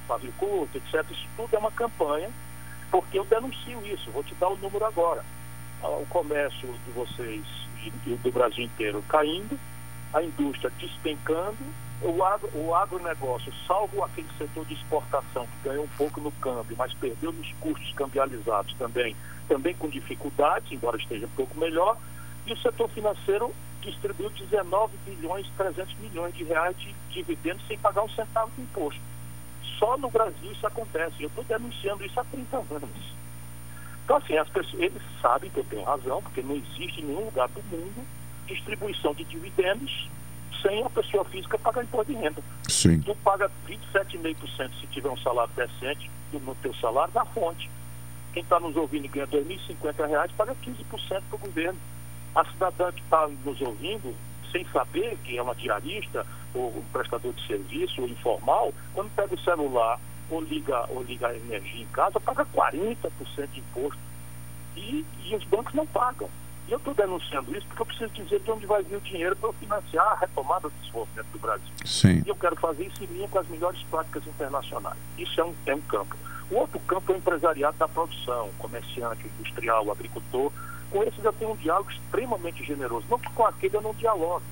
pavio 0.08 0.32
curto, 0.38 0.78
etc. 0.78 1.04
Isso 1.12 1.28
tudo 1.36 1.56
é 1.56 1.60
uma 1.60 1.71
campanha, 1.71 2.30
porque 2.91 3.17
eu 3.17 3.26
denuncio 3.26 3.86
isso, 3.86 4.12
vou 4.12 4.24
te 4.24 4.36
dar 4.36 4.50
o 4.50 4.58
número 4.58 4.86
agora. 4.86 5.24
Ah, 5.84 5.89
o 5.89 6.06
comércio 6.08 6.71
de 6.86 6.91
vocês 6.91 7.43
e 8.06 8.15
do 8.15 8.32
Brasil 8.32 8.63
inteiro 8.63 9.04
caindo, 9.08 9.60
a 10.13 10.24
indústria 10.24 10.71
despencando, 10.80 11.58
o, 12.01 12.23
agro, 12.23 12.49
o 12.53 12.75
agronegócio, 12.75 13.53
salvo 13.67 14.03
aquele 14.03 14.27
setor 14.38 14.65
de 14.65 14.73
exportação 14.73 15.47
que 15.47 15.69
ganhou 15.69 15.86
um 15.86 15.97
pouco 15.97 16.19
no 16.19 16.31
câmbio, 16.34 16.75
mas 16.77 16.93
perdeu 16.93 17.31
nos 17.31 17.51
custos 17.53 17.93
cambializados 17.93 18.73
também, 18.75 19.15
também 19.47 19.73
com 19.75 19.89
dificuldades, 19.89 20.71
embora 20.71 20.97
esteja 20.97 21.25
um 21.25 21.36
pouco 21.36 21.58
melhor, 21.60 21.97
e 22.45 22.53
o 22.53 22.58
setor 22.58 22.89
financeiro 22.89 23.53
distribuiu 23.81 24.29
19 24.29 24.97
bilhões 25.05 25.47
300 25.58 25.95
milhões 25.99 26.36
de 26.36 26.43
reais 26.43 26.75
de 26.77 26.93
dividendos 27.12 27.65
sem 27.67 27.77
pagar 27.77 28.03
um 28.03 28.10
centavo 28.10 28.51
de 28.55 28.62
imposto. 28.62 29.01
Só 29.79 29.97
no 29.97 30.10
Brasil 30.10 30.51
isso 30.51 30.65
acontece. 30.65 31.21
Eu 31.21 31.27
estou 31.27 31.43
denunciando 31.43 32.03
isso 32.03 32.19
há 32.19 32.23
30 32.23 32.58
anos. 32.58 33.15
Então, 34.03 34.17
assim, 34.17 34.38
as 34.38 34.47
pessoas, 34.49 34.81
eles 34.81 35.01
sabem 35.21 35.49
que 35.49 35.60
eu 35.60 35.63
tenho 35.65 35.84
razão, 35.84 36.21
porque 36.21 36.41
não 36.41 36.55
existe 36.55 37.01
em 37.01 37.05
nenhum 37.05 37.25
lugar 37.25 37.47
do 37.49 37.62
mundo 37.63 38.05
distribuição 38.45 39.13
de 39.13 39.23
dividendos 39.23 40.08
sem 40.65 40.84
a 40.84 40.89
pessoa 40.89 41.23
física 41.25 41.60
pagar 41.60 41.84
imposto 41.84 42.12
de 42.12 42.19
renda. 42.19 42.41
Sim. 42.67 42.99
Tu 43.01 43.15
paga 43.17 43.49
27,5% 43.67 44.71
se 44.80 44.88
tiver 44.88 45.10
um 45.10 45.17
salário 45.17 45.54
decente 45.56 46.10
no 46.34 46.56
teu 46.56 46.73
salário 46.75 47.13
da 47.13 47.23
fonte. 47.25 47.69
Quem 48.34 48.43
está 48.43 48.60
nos 48.60 48.75
ouvindo 48.75 49.06
e 49.06 49.08
ganha 49.08 49.25
R$ 49.25 49.43
2.050, 49.43 50.32
paga 50.36 50.56
15% 50.56 50.84
para 51.30 51.36
o 51.36 51.38
governo. 51.38 51.80
A 52.34 52.43
cidadã 52.45 52.91
que 52.91 53.01
está 53.01 53.28
nos 53.45 53.62
ouvindo, 53.62 54.13
sem 54.51 54.65
saber 54.73 55.17
que 55.23 55.38
é 55.38 55.41
uma 55.41 55.56
diarista, 55.56 56.25
ou 56.54 56.69
um 56.78 56.84
prestador 56.91 57.32
de 57.32 57.47
serviço, 57.47 58.01
ou 58.01 58.08
informal, 58.08 58.73
quando 58.93 59.15
pega 59.15 59.34
o 59.34 59.39
celular 59.39 59.99
ou 60.30 60.41
liga, 60.41 60.86
ou 60.89 61.04
liga 61.04 61.28
a 61.28 61.36
energia 61.36 61.84
em 61.84 61.88
casa, 61.88 62.19
paga 62.19 62.45
40% 62.54 63.47
de 63.54 63.60
imposto. 63.60 63.99
E, 64.75 65.06
e 65.23 65.36
os 65.36 65.43
bancos 65.45 65.73
não 65.73 65.86
pagam. 65.88 66.30
E 66.67 66.71
eu 66.71 66.78
estou 66.78 66.93
denunciando 66.93 67.56
isso 67.56 67.65
porque 67.67 67.82
eu 67.82 67.86
preciso 67.86 68.12
dizer 68.13 68.39
de 68.39 68.51
onde 68.51 68.65
vai 68.65 68.82
vir 68.82 68.95
o 68.95 69.01
dinheiro 69.01 69.36
para 69.36 69.54
financiar 69.54 70.08
a 70.08 70.15
retomada 70.15 70.67
do 70.67 70.73
desenvolvimento 70.82 71.28
do 71.28 71.39
Brasil. 71.39 71.73
Sim. 71.86 72.23
E 72.25 72.30
eu 72.30 72.36
quero 72.36 72.56
fazer 72.56 72.86
isso 72.86 73.04
em 73.04 73.08
linha 73.08 73.28
com 73.28 73.38
as 73.38 73.47
melhores 73.47 73.82
práticas 73.84 74.25
internacionais. 74.25 74.97
Isso 75.17 75.39
é 75.39 75.45
um, 75.45 75.54
é 75.67 75.75
um 75.75 75.82
campo. 75.82 76.15
O 76.49 76.56
outro 76.56 76.80
campo 76.82 77.12
é 77.12 77.15
o 77.15 77.17
empresariado 77.17 77.78
da 77.78 77.88
produção, 77.88 78.49
comerciante, 78.58 79.28
industrial, 79.39 79.91
agricultor. 79.91 80.51
Com 80.89 81.04
esses 81.04 81.23
eu 81.23 81.34
tenho 81.34 81.51
um 81.51 81.56
diálogo 81.56 81.91
extremamente 81.91 82.63
generoso. 82.63 83.06
Não 83.10 83.19
que 83.19 83.30
com 83.32 83.45
aquele 83.45 83.78
eu 83.78 83.82
não 83.82 83.93
dialogo. 83.93 84.43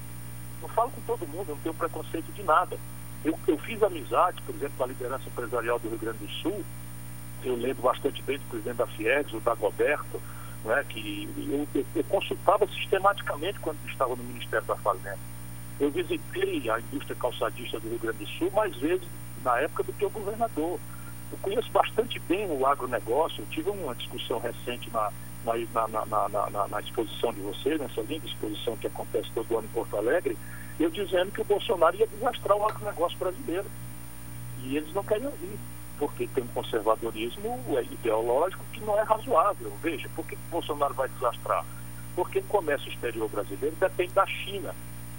Eu 0.62 0.70
falo 0.70 0.92
com 0.92 1.02
todo 1.02 1.28
mundo, 1.28 1.50
eu 1.50 1.56
não 1.56 1.62
tenho 1.62 1.76
preconceito 1.76 2.32
de 2.32 2.44
nada. 2.44 2.78
Eu, 3.24 3.38
eu 3.48 3.58
fiz 3.58 3.82
amizade, 3.82 4.42
por 4.42 4.54
exemplo, 4.56 4.74
com 4.78 4.84
a 4.84 4.88
liderança 4.88 5.28
empresarial 5.28 5.80
do 5.80 5.90
Rio 5.90 6.00
Grande 6.00 6.20
do 6.20 6.30
Sul. 6.30 6.64
Eu 7.44 7.56
lembro 7.56 7.84
bastante 7.84 8.22
bem 8.24 8.38
do 8.38 8.46
presidente 8.46 8.78
da 8.78 8.88
FIEGS, 8.88 9.34
o 9.34 9.40
Dagoberto, 9.40 10.22
né, 10.64 10.84
que 10.90 11.30
eu, 11.38 11.68
eu, 11.74 11.86
eu, 11.96 12.04
consultava 12.06 12.68
sistematicamente 12.68 13.60
quando 13.60 13.78
estava 13.88 14.16
no 14.16 14.24
Ministério 14.24 14.66
da 14.66 14.76
Fazenda. 14.78 15.20
Eu 15.80 15.92
visitei 15.92 16.70
a 16.70 16.80
indústria 16.80 17.16
calçadista 17.16 17.80
do 17.80 17.90
Rio 17.90 18.00
Grande 18.00 18.20
do 18.20 18.28
Sul 18.28 18.52
mais 18.52 18.76
vezes 18.78 19.08
na 19.44 19.60
época 19.60 19.84
do 19.84 19.94
que 19.94 20.06
o 20.06 20.10
governador. 20.10 20.80
Eu 21.32 21.38
conheço 21.42 21.72
bastante 21.72 22.20
bem 22.20 22.50
o 22.50 22.66
agronegócio, 22.66 23.42
eu 23.42 23.48
tive 23.48 23.70
uma 23.70 23.96
discussão 23.96 24.40
recente 24.40 24.90
na, 24.92 25.12
na, 25.46 25.88
na, 25.88 26.50
na, 26.50 26.68
na 26.68 26.80
exposição 26.80 27.34
de 27.34 27.42
vocês, 27.42 27.80
nessa 27.80 28.02
linda 28.02 28.26
exposição 28.26 28.78
que 28.78 28.88
acontece 28.88 29.30
todo 29.34 29.58
ano 29.58 29.68
em 29.68 29.74
Porto 29.74 29.98
Alegre, 29.98 30.38
eu 30.80 30.90
dizendo 30.90 31.32
que 31.32 31.42
o 31.42 31.46
Bolsonaro 31.46 31.96
ia 31.96 32.08
desastrar 32.08 32.58
o 32.58 32.66
agronegócio 32.66 33.18
brasileiro. 33.18 33.66
E 34.64 34.78
eles 34.78 34.94
não 34.94 35.04
querem 35.04 35.26
ouvir 35.26 35.60
porque 36.04 36.28
tem 36.28 36.44
um 36.44 36.48
conservadorismo 36.48 37.58
ideológico 37.90 38.62
que 38.74 38.82
não 38.82 39.00
é 39.00 39.04
razoável. 39.04 39.72
Veja, 39.82 40.10
por 40.14 40.26
que 40.26 40.36
Bolsonaro 40.52 40.94
vai 40.94 41.08
desastrar? 41.08 41.64
Porque 42.14 42.40
o 42.40 42.44
comércio 42.44 42.90
exterior 42.90 43.30
brasileiro 43.30 43.74
depende 43.80 44.12
da 44.14 44.26
China. 44.28 44.76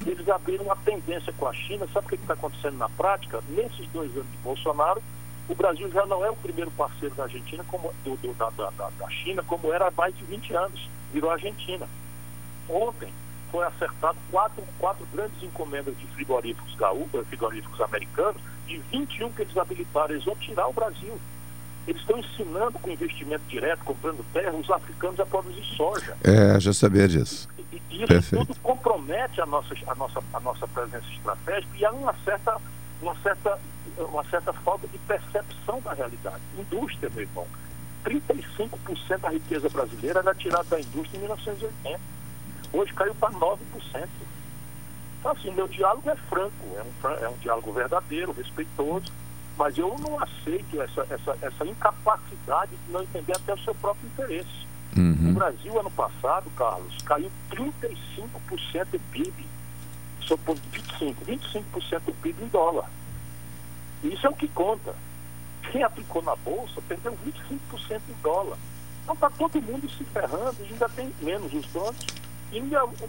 Eles 0.07 0.29
abriram 0.29 0.66
uma 0.66 0.77
tendência 0.77 1.33
com 1.38 1.49
a 1.49 1.55
China. 1.55 1.88
Sabe 1.90 2.07
o 2.07 2.09
que 2.11 2.16
está 2.16 2.35
acontecendo 2.35 2.77
na 2.77 2.90
prática? 2.90 3.42
Nesses 3.49 3.88
dois 3.92 4.12
anos 4.12 4.31
de 4.31 4.37
Bolsonaro, 4.42 5.03
o 5.49 5.55
Brasil 5.55 5.90
já 5.90 6.05
não 6.05 6.23
é 6.23 6.31
o 6.31 6.37
primeiro 6.37 6.70
parceiro 6.73 7.14
da 7.14 7.23
Argentina, 7.23 7.64
como, 7.66 7.90
do, 8.05 8.16
do, 8.16 8.35
da, 8.35 8.51
da, 8.51 8.70
da 8.70 9.09
China, 9.09 9.42
como 9.42 9.73
era 9.73 9.88
há 9.88 9.90
mais 9.90 10.14
de 10.14 10.25
20 10.25 10.55
anos. 10.55 10.90
Virou 11.14 11.31
Argentina. 11.31 11.88
Ontem 12.68 13.11
foi 13.51 13.64
acertado 13.64 14.18
quatro, 14.31 14.62
quatro 14.79 15.07
grandes 15.14 15.42
encomendas 15.42 15.97
de 15.99 16.07
frigoríficos, 16.09 16.75
gaú, 16.75 17.09
frigoríficos 17.31 17.81
americanos 17.81 18.42
de 18.66 18.79
21 18.90 19.33
que 19.33 19.42
eles 19.42 19.57
habilitaram, 19.57 20.14
eles 20.14 20.24
vão 20.24 20.37
tirar 20.37 20.68
o 20.68 20.72
Brasil. 20.72 21.18
Eles 21.87 22.00
estão 22.00 22.18
ensinando 22.18 22.79
com 22.79 22.90
investimento 22.90 23.44
direto, 23.46 23.85
comprando 23.85 24.24
terra, 24.33 24.53
os 24.53 24.70
africanos 24.70 25.20
a 25.20 25.27
produzir 25.27 25.64
soja. 25.77 26.16
É, 26.24 26.59
já 26.59 26.72
sabia 26.72 27.07
disso. 27.07 27.48
E, 27.59 27.83
e 27.90 27.96
isso 27.96 28.07
Perfeito. 28.07 28.46
tudo 28.46 28.61
compromete 28.61 29.40
a 29.40 29.46
nossa, 29.46 29.74
a, 29.87 29.94
nossa, 29.94 30.22
a 30.33 30.40
nossa 30.40 30.66
presença 30.66 31.07
estratégica 31.12 31.77
e 31.77 31.85
há 31.85 31.92
uma 31.92 32.14
certa, 32.24 32.57
uma, 33.03 33.14
certa, 33.16 33.59
uma 33.98 34.24
certa 34.24 34.53
falta 34.53 34.88
de 34.88 34.96
percepção 34.98 35.81
da 35.83 35.92
realidade. 35.92 36.40
Indústria, 36.59 37.11
meu 37.11 37.22
irmão. 37.22 37.46
35% 38.05 39.18
da 39.20 39.31
riqueza 39.31 39.68
brasileira 39.68 40.20
era 40.20 40.35
tirada 40.35 40.64
da 40.64 40.81
indústria 40.81 41.18
em 41.18 41.20
1980. 41.22 42.00
Hoje 42.72 42.92
caiu 42.94 43.14
para 43.14 43.31
9%. 43.31 43.59
Então, 45.24 45.32
assim, 45.32 45.50
meu 45.52 45.66
diálogo 45.66 46.10
é 46.10 46.16
franco, 46.28 46.52
é 46.76 46.82
um, 46.82 47.24
é 47.24 47.28
um 47.30 47.37
diálogo 47.38 47.72
verdadeiro, 47.72 48.30
respeitoso, 48.32 49.10
mas 49.56 49.78
eu 49.78 49.96
não 49.98 50.22
aceito 50.22 50.82
essa, 50.82 51.06
essa, 51.08 51.38
essa 51.40 51.64
incapacidade 51.64 52.72
de 52.76 52.92
não 52.92 53.02
entender 53.02 53.34
até 53.34 53.54
o 53.54 53.58
seu 53.60 53.74
próprio 53.76 54.06
interesse. 54.06 54.66
Uhum. 54.94 55.16
No 55.18 55.32
Brasil, 55.32 55.80
ano 55.80 55.90
passado, 55.90 56.50
Carlos, 56.54 57.00
caiu 57.06 57.30
35% 57.50 58.84
do 58.92 59.00
PIB, 59.12 59.46
por 60.44 60.56
25%, 60.56 61.14
25% 61.26 62.00
do 62.04 62.12
PIB 62.20 62.44
em 62.44 62.48
dólar. 62.48 62.90
Isso 64.02 64.26
é 64.26 64.28
o 64.28 64.34
que 64.34 64.48
conta. 64.48 64.94
Quem 65.72 65.82
aplicou 65.82 66.20
na 66.20 66.37
Bolsa 66.37 66.82
perdeu 66.87 67.16
25% 67.24 68.02
em 68.10 68.22
dólar. 68.22 68.58
Então 69.02 69.14
está 69.14 69.30
todo 69.30 69.62
mundo 69.62 69.88
se 69.88 70.04
ferrando 70.04 70.56
e 70.60 70.64
ainda 70.64 70.88
tem 70.90 71.10
menos 71.22 71.50
os 71.54 71.66
donos 71.68 72.23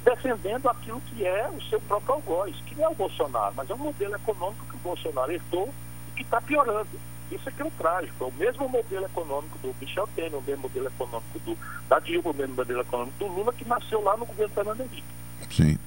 defendendo 0.04 0.70
aquilo 0.70 1.02
que 1.02 1.26
é 1.26 1.50
o 1.50 1.62
seu 1.64 1.80
próprio 1.82 2.16
algoz, 2.16 2.56
que 2.66 2.76
não 2.76 2.86
é 2.86 2.90
o 2.90 2.96
Bolsonaro, 2.96 3.54
mas 3.56 3.70
é 3.70 3.74
um 3.74 3.78
modelo 3.78 4.16
econômico 4.16 4.66
que 4.66 4.76
o 4.76 4.80
Bolsonaro 4.80 5.32
herdou 5.32 5.74
e 6.10 6.12
que 6.16 6.24
está 6.24 6.42
piorando. 6.42 6.90
Isso 7.32 7.50
é 7.50 7.52
é 7.58 7.64
o 7.66 7.72
trágico. 7.72 8.24
É 8.24 8.28
o 8.28 8.32
mesmo 8.34 8.70
modelo 8.70 9.06
econômico 9.06 9.58
do 9.60 9.76
Michel 9.82 10.08
Temer, 10.16 10.36
o 10.36 10.42
mesmo 10.42 10.64
modelo 10.64 10.88
econômico 10.88 11.40
do, 11.40 11.58
da 11.90 12.00
Dilma, 12.00 12.32
o 12.32 12.34
mesmo 12.34 12.56
modelo 12.56 12.82
econômico 12.82 13.18
do 13.18 13.28
Lula, 13.28 13.54
que 13.54 13.68
nasceu 13.68 14.02
lá 14.02 14.16
no 14.16 14.26
governo 14.26 14.54
Fernando 14.54 14.82
Henrique. 14.82 15.04
Sim. 15.50 15.78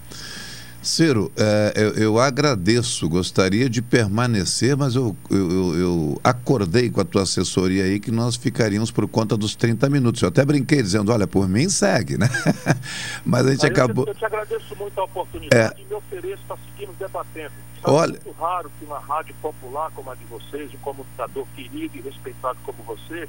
Ciro, 0.80 1.30
é, 1.36 1.72
eu, 1.76 1.90
eu, 1.94 2.18
agradeço, 2.20 3.08
gostaria 3.08 3.68
de 3.68 3.82
permanecer, 3.82 4.76
mas 4.76 4.94
eu, 4.94 5.16
eu, 5.28 5.76
eu, 5.76 6.20
acordei 6.22 6.88
com 6.88 7.00
a 7.00 7.04
tua 7.04 7.22
assessoria 7.22 7.84
aí 7.84 7.98
que 7.98 8.12
nós 8.12 8.36
ficaríamos 8.36 8.90
por 8.90 9.06
conta 9.08 9.36
dos 9.36 9.56
30 9.56 9.90
minutos. 9.90 10.22
Eu 10.22 10.28
até 10.28 10.44
brinquei 10.44 10.80
dizendo, 10.80 11.12
olha, 11.12 11.26
por 11.26 11.48
mim 11.48 11.68
segue, 11.68 12.16
né? 12.16 12.28
mas 13.26 13.46
a 13.46 13.50
gente 13.50 13.66
aí 13.66 13.72
acabou. 13.72 14.06
Eu 14.06 14.14
te, 14.14 14.24
agradeço 14.24 14.76
muito 14.76 14.98
a 15.00 15.04
oportunidade 15.04 15.80
é... 15.80 15.82
e 15.82 15.86
me 15.86 15.94
ofereço 15.94 16.42
para 16.46 16.56
seguirmos 16.56 16.96
debatendo. 16.96 17.52
Olha... 17.82 18.16
É 18.16 18.24
muito 18.24 18.32
raro 18.40 18.70
que 18.78 18.84
uma 18.84 19.00
rádio 19.00 19.34
popular 19.42 19.90
como 19.94 20.10
a 20.10 20.14
de 20.14 20.24
vocês, 20.26 20.72
um 20.72 20.78
comunicador 20.78 21.46
querido 21.56 21.98
e 21.98 22.00
respeitado 22.00 22.58
como 22.64 22.82
você, 22.84 23.28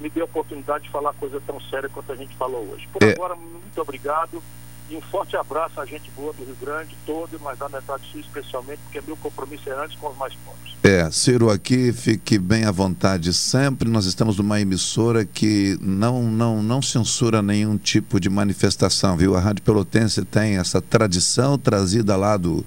me 0.00 0.10
dê 0.10 0.20
a 0.20 0.24
oportunidade 0.24 0.84
de 0.84 0.90
falar 0.90 1.14
coisa 1.14 1.40
tão 1.46 1.60
séria 1.62 1.88
quanto 1.88 2.12
a 2.12 2.16
gente 2.16 2.36
falou 2.36 2.68
hoje. 2.70 2.86
Por 2.92 3.02
é... 3.02 3.12
agora, 3.12 3.34
muito 3.34 3.80
obrigado. 3.80 4.42
E 4.90 4.96
um 4.96 5.00
forte 5.00 5.36
abraço 5.36 5.80
à 5.80 5.86
gente 5.86 6.10
boa 6.16 6.32
do 6.32 6.44
Rio 6.44 6.56
Grande 6.60 6.96
todo, 7.06 7.38
mas 7.40 7.56
da 7.56 7.68
metade 7.68 8.02
sul 8.10 8.20
especialmente, 8.20 8.80
porque 8.82 9.00
meu 9.06 9.16
compromisso 9.16 9.70
é 9.70 9.84
antes 9.84 9.96
com 9.96 10.08
os 10.08 10.16
mais 10.16 10.34
pobres. 10.34 10.74
É, 10.82 11.08
Ciro, 11.12 11.48
aqui 11.48 11.92
fique 11.92 12.36
bem 12.40 12.64
à 12.64 12.72
vontade 12.72 13.32
sempre. 13.32 13.88
Nós 13.88 14.04
estamos 14.04 14.36
numa 14.36 14.60
emissora 14.60 15.24
que 15.24 15.78
não, 15.80 16.24
não, 16.24 16.60
não 16.60 16.82
censura 16.82 17.40
nenhum 17.40 17.78
tipo 17.78 18.18
de 18.18 18.28
manifestação, 18.28 19.16
viu? 19.16 19.36
A 19.36 19.40
Rádio 19.40 19.62
Pelotense 19.62 20.24
tem 20.24 20.56
essa 20.56 20.80
tradição 20.80 21.56
trazida 21.56 22.16
lá 22.16 22.36
do, 22.36 22.64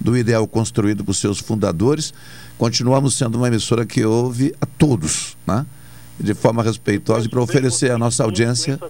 do 0.00 0.16
ideal 0.16 0.48
construído 0.48 1.04
por 1.04 1.12
seus 1.12 1.38
fundadores. 1.38 2.14
Continuamos 2.56 3.14
sendo 3.14 3.36
uma 3.36 3.48
emissora 3.48 3.84
que 3.84 4.06
ouve 4.06 4.54
a 4.58 4.64
todos, 4.64 5.36
né? 5.46 5.66
De 6.18 6.32
forma 6.32 6.62
respeitosa 6.62 7.26
e 7.26 7.28
para 7.28 7.42
oferecer 7.42 7.90
à 7.90 7.98
nossa 7.98 8.24
audiência 8.24 8.80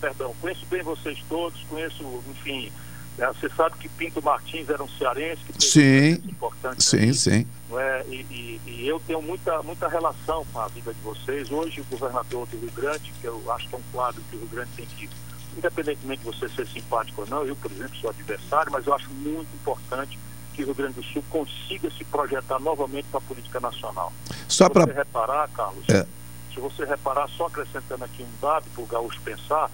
perdão, 0.00 0.34
conheço 0.40 0.64
bem 0.66 0.82
vocês 0.82 1.22
todos, 1.28 1.60
conheço, 1.64 2.02
enfim, 2.30 2.70
é, 3.18 3.26
você 3.26 3.48
sabe 3.50 3.76
que 3.78 3.88
Pinto 3.88 4.22
Martins 4.22 4.68
era 4.70 4.82
um 4.82 4.88
cearense 4.88 5.42
que 5.44 5.64
sim, 5.64 6.22
um 6.24 6.30
importante. 6.30 6.82
Sim, 6.82 7.12
sim. 7.12 7.46
Não 7.68 7.80
é? 7.80 8.04
E, 8.08 8.14
e, 8.30 8.60
e, 8.64 8.88
eu 8.88 9.00
tenho 9.00 9.20
muita, 9.20 9.60
muita 9.64 9.88
relação 9.88 10.46
com 10.52 10.60
a 10.60 10.68
vida 10.68 10.94
de 10.94 11.00
vocês. 11.00 11.50
Hoje, 11.50 11.80
o 11.80 11.84
governador 11.84 12.46
do 12.46 12.56
Rio 12.56 12.70
Grande, 12.70 13.12
que 13.20 13.26
eu 13.26 13.42
acho 13.52 13.68
que 13.68 13.74
é 13.74 13.78
um 13.78 13.82
quadro 13.92 14.22
que 14.30 14.36
o 14.36 14.38
Rio 14.38 14.48
Grande 14.48 14.70
tem 14.76 14.86
que, 14.86 15.10
independentemente 15.56 16.22
de 16.22 16.26
você 16.26 16.48
ser 16.48 16.66
simpático 16.68 17.22
ou 17.22 17.26
não, 17.26 17.44
eu, 17.44 17.56
por 17.56 17.72
exemplo, 17.72 17.96
sou 17.96 18.10
adversário, 18.10 18.70
mas 18.70 18.86
eu 18.86 18.94
acho 18.94 19.10
muito 19.10 19.48
importante 19.52 20.16
que 20.54 20.62
o 20.62 20.66
Rio 20.66 20.74
Grande 20.76 20.94
do 20.94 21.02
Sul 21.02 21.24
consiga 21.28 21.90
se 21.90 22.04
projetar 22.04 22.60
novamente 22.60 23.06
para 23.10 23.18
a 23.18 23.22
política 23.22 23.58
nacional. 23.58 24.12
Só 24.46 24.68
para 24.68 24.92
reparar, 24.92 25.48
Carlos, 25.48 25.84
é. 25.88 26.06
se 26.54 26.60
você 26.60 26.84
reparar, 26.84 27.28
só 27.30 27.46
acrescentando 27.46 28.04
aqui 28.04 28.22
um 28.22 28.40
dado 28.40 28.64
para 28.72 28.82
o 28.82 28.86
Gaúcho 28.86 29.20
pensar, 29.22 29.68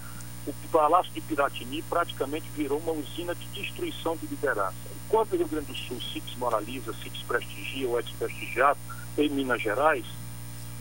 o 0.47 0.53
Palácio 0.71 1.11
de 1.11 1.21
Piratini 1.21 1.81
praticamente 1.89 2.45
virou 2.55 2.79
uma 2.79 2.91
usina 2.91 3.33
de 3.33 3.45
destruição 3.47 4.15
de 4.17 4.27
liderança. 4.27 4.75
Enquanto 5.05 5.33
o 5.33 5.37
Rio 5.37 5.47
Grande 5.47 5.67
do 5.67 5.75
Sul 5.75 5.99
se 6.13 6.19
desmoraliza, 6.19 6.93
se 7.03 7.09
desprestigia 7.09 7.87
ou 7.87 7.99
é 7.99 8.01
desprestigiado 8.01 8.77
em 9.17 9.29
Minas 9.29 9.61
Gerais, 9.61 10.05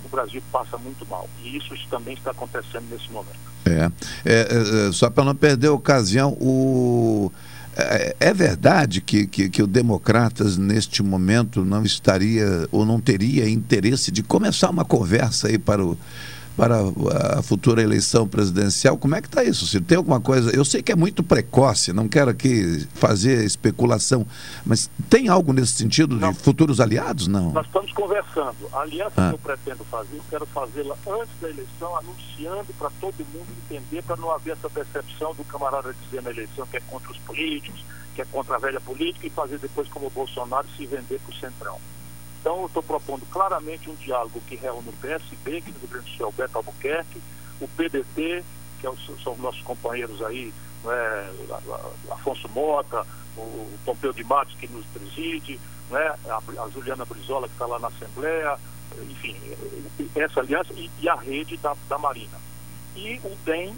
o 0.04 0.08
Brasil 0.08 0.42
passa 0.52 0.76
muito 0.76 1.06
mal. 1.06 1.28
E 1.42 1.56
isso 1.56 1.74
também 1.88 2.14
está 2.14 2.30
acontecendo 2.30 2.86
nesse 2.90 3.10
momento. 3.10 3.38
É, 3.64 3.90
é, 4.24 4.88
é 4.88 4.92
só 4.92 5.08
para 5.08 5.24
não 5.24 5.34
perder 5.34 5.68
a 5.68 5.72
ocasião, 5.72 6.32
o... 6.40 7.32
É, 7.76 8.16
é 8.20 8.32
verdade 8.32 9.00
que, 9.00 9.26
que, 9.26 9.50
que, 9.50 9.60
o 9.60 9.66
Democratas, 9.66 10.56
neste 10.56 11.02
momento, 11.02 11.64
não 11.64 11.82
estaria 11.82 12.68
ou 12.70 12.86
não 12.86 13.00
teria 13.00 13.48
interesse 13.48 14.12
de 14.12 14.22
começar 14.22 14.70
uma 14.70 14.84
conversa 14.84 15.48
aí 15.48 15.58
para 15.58 15.84
o, 15.84 15.98
para 16.56 16.76
a 17.38 17.42
futura 17.42 17.82
eleição 17.82 18.28
presidencial. 18.28 18.96
Como 18.96 19.14
é 19.14 19.20
que 19.20 19.26
está 19.26 19.42
isso, 19.42 19.66
Ciro? 19.66 19.84
Tem 19.84 19.96
alguma 19.96 20.20
coisa? 20.20 20.54
Eu 20.54 20.64
sei 20.64 20.82
que 20.82 20.92
é 20.92 20.96
muito 20.96 21.22
precoce, 21.22 21.92
não 21.92 22.08
quero 22.08 22.30
aqui 22.30 22.86
fazer 22.94 23.44
especulação, 23.44 24.26
mas 24.64 24.90
tem 25.10 25.28
algo 25.28 25.52
nesse 25.52 25.72
sentido 25.72 26.16
não. 26.16 26.32
de 26.32 26.38
futuros 26.38 26.80
aliados? 26.80 27.26
Não. 27.26 27.52
Nós 27.52 27.66
estamos 27.66 27.92
conversando. 27.92 28.56
A 28.72 28.80
aliança 28.80 29.14
ah. 29.16 29.28
que 29.28 29.34
eu 29.34 29.38
pretendo 29.38 29.84
fazer, 29.84 30.16
eu 30.16 30.24
quero 30.30 30.46
fazê-la 30.46 30.96
antes 31.06 31.40
da 31.40 31.48
eleição, 31.48 31.96
anunciando 31.96 32.72
para 32.78 32.90
todo 33.00 33.14
mundo 33.32 33.46
entender, 33.64 34.02
para 34.02 34.16
não 34.16 34.30
haver 34.30 34.52
essa 34.52 34.70
percepção 34.70 35.34
do 35.34 35.44
camarada 35.44 35.94
dizer 36.04 36.22
na 36.22 36.30
eleição 36.30 36.66
que 36.66 36.76
é 36.76 36.80
contra 36.80 37.10
os 37.10 37.18
políticos, 37.18 37.84
que 38.14 38.22
é 38.22 38.24
contra 38.24 38.54
a 38.54 38.58
velha 38.58 38.80
política 38.80 39.26
e 39.26 39.30
fazer 39.30 39.58
depois 39.58 39.88
como 39.88 40.06
o 40.06 40.10
Bolsonaro 40.10 40.66
se 40.76 40.86
vender 40.86 41.20
para 41.20 41.32
o 41.32 41.34
Centrão. 41.34 41.93
Então, 42.44 42.60
eu 42.60 42.66
estou 42.66 42.82
propondo 42.82 43.24
claramente 43.30 43.88
um 43.88 43.94
diálogo 43.94 44.38
que 44.46 44.54
reúne 44.54 44.90
o 44.90 44.92
PSB, 45.00 45.62
que 45.62 45.72
no 45.72 45.78
Rio 45.78 45.88
Grande 45.88 46.10
do 46.10 46.14
Sul 46.14 46.26
é 46.26 46.28
o 46.28 46.32
Beto 46.32 46.58
Albuquerque, 46.58 47.22
o 47.58 47.66
PDT, 47.66 48.44
que 48.78 48.86
é 48.86 48.92
são 49.24 49.34
nossos 49.38 49.62
companheiros 49.62 50.20
aí, 50.20 50.52
né, 50.84 51.32
Afonso 52.10 52.46
Mota, 52.50 53.06
o 53.38 53.78
Pompeu 53.86 54.12
de 54.12 54.22
Matos, 54.24 54.54
que 54.56 54.66
nos 54.66 54.84
preside, 54.88 55.58
né, 55.90 56.14
a, 56.28 56.68
Juliana 56.68 57.06
Brizola, 57.06 57.48
que 57.48 57.54
está 57.54 57.64
lá 57.64 57.78
na 57.78 57.88
Assembleia, 57.88 58.58
enfim, 59.08 59.34
essa 60.14 60.40
aliança 60.40 60.70
e, 60.74 60.90
e 61.00 61.08
a 61.08 61.14
rede 61.14 61.56
da, 61.56 61.74
da 61.88 61.96
Marina. 61.96 62.38
E 62.94 63.18
o 63.24 63.34
DEM 63.46 63.74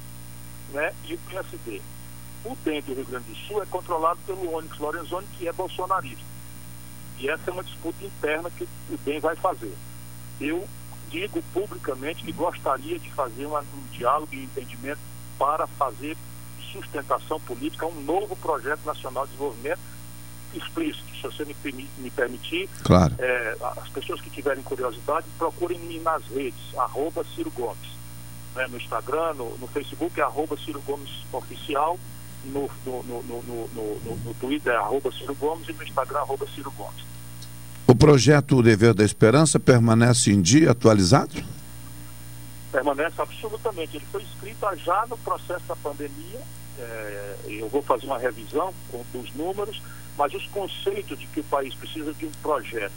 né, 0.72 0.92
e 1.04 1.14
o 1.14 1.18
PSD. 1.30 1.80
O 2.44 2.56
DEM 2.64 2.82
do 2.82 2.94
Rio 2.94 3.06
Grande 3.06 3.30
do 3.30 3.36
Sul 3.46 3.62
é 3.62 3.66
controlado 3.66 4.18
pelo 4.26 4.56
Onyx 4.56 4.76
Lorenzoni, 4.76 5.28
que 5.38 5.46
é 5.46 5.52
bolsonarista. 5.52 6.35
E 7.18 7.28
essa 7.28 7.50
é 7.50 7.52
uma 7.52 7.64
disputa 7.64 8.04
interna 8.04 8.50
que 8.50 8.64
o 8.64 8.98
DEM 9.04 9.20
vai 9.20 9.36
fazer. 9.36 9.74
Eu 10.40 10.66
digo 11.10 11.42
publicamente 11.54 12.24
que 12.24 12.32
gostaria 12.32 12.98
de 12.98 13.10
fazer 13.12 13.46
uma, 13.46 13.60
um 13.60 13.82
diálogo 13.92 14.34
e 14.34 14.44
entendimento 14.44 15.00
para 15.38 15.66
fazer 15.66 16.16
sustentação 16.72 17.40
política 17.40 17.86
um 17.86 18.02
novo 18.02 18.36
projeto 18.36 18.84
nacional 18.84 19.24
de 19.24 19.32
desenvolvimento 19.32 19.80
explícito. 20.54 21.04
Se 21.16 21.22
você 21.22 21.44
me, 21.44 21.88
me 21.98 22.10
permitir, 22.10 22.68
claro. 22.84 23.14
é, 23.18 23.56
as 23.78 23.88
pessoas 23.88 24.20
que 24.20 24.30
tiverem 24.30 24.62
curiosidade, 24.62 25.26
procurem-me 25.38 25.98
nas 26.00 26.24
redes, 26.26 26.60
arroba 26.76 27.24
Ciro 27.34 27.50
Gomes. 27.50 27.96
Né, 28.54 28.66
no 28.68 28.76
Instagram, 28.76 29.34
no, 29.34 29.56
no 29.58 29.66
Facebook 29.68 30.18
é 30.18 30.22
arroba 30.22 30.56
Ciro 30.56 30.80
Gomes 30.82 31.10
Oficial, 31.32 31.98
no, 32.46 32.70
no, 32.84 33.02
no, 33.02 33.22
no, 33.22 34.16
no, 34.24 34.34
Twitter 34.34 34.74
arroba 34.74 35.10
Ciro 35.12 35.34
Gomes 35.34 35.68
e 35.68 35.72
no 35.72 35.82
Instagram 35.82 36.18
arroba 36.20 36.46
Ciro 36.54 36.70
Gomes. 36.72 37.04
O 37.86 37.94
projeto 37.94 38.56
O 38.56 38.62
Dever 38.62 38.94
da 38.94 39.04
Esperança 39.04 39.60
permanece 39.60 40.32
em 40.32 40.40
dia, 40.40 40.72
atualizado? 40.72 41.42
Permanece 42.72 43.20
absolutamente. 43.20 43.96
Ele 43.96 44.06
foi 44.10 44.22
escrito 44.22 44.66
já 44.84 45.06
no 45.08 45.16
processo 45.18 45.64
da 45.68 45.76
pandemia. 45.76 46.40
É, 46.78 47.36
eu 47.46 47.68
vou 47.68 47.82
fazer 47.82 48.06
uma 48.06 48.18
revisão 48.18 48.74
com, 48.90 49.04
dos 49.12 49.32
números, 49.34 49.80
mas 50.18 50.34
os 50.34 50.46
conceitos 50.48 51.18
de 51.18 51.26
que 51.26 51.40
o 51.40 51.44
país 51.44 51.74
precisa 51.74 52.12
de 52.12 52.26
um 52.26 52.32
projeto 52.42 52.92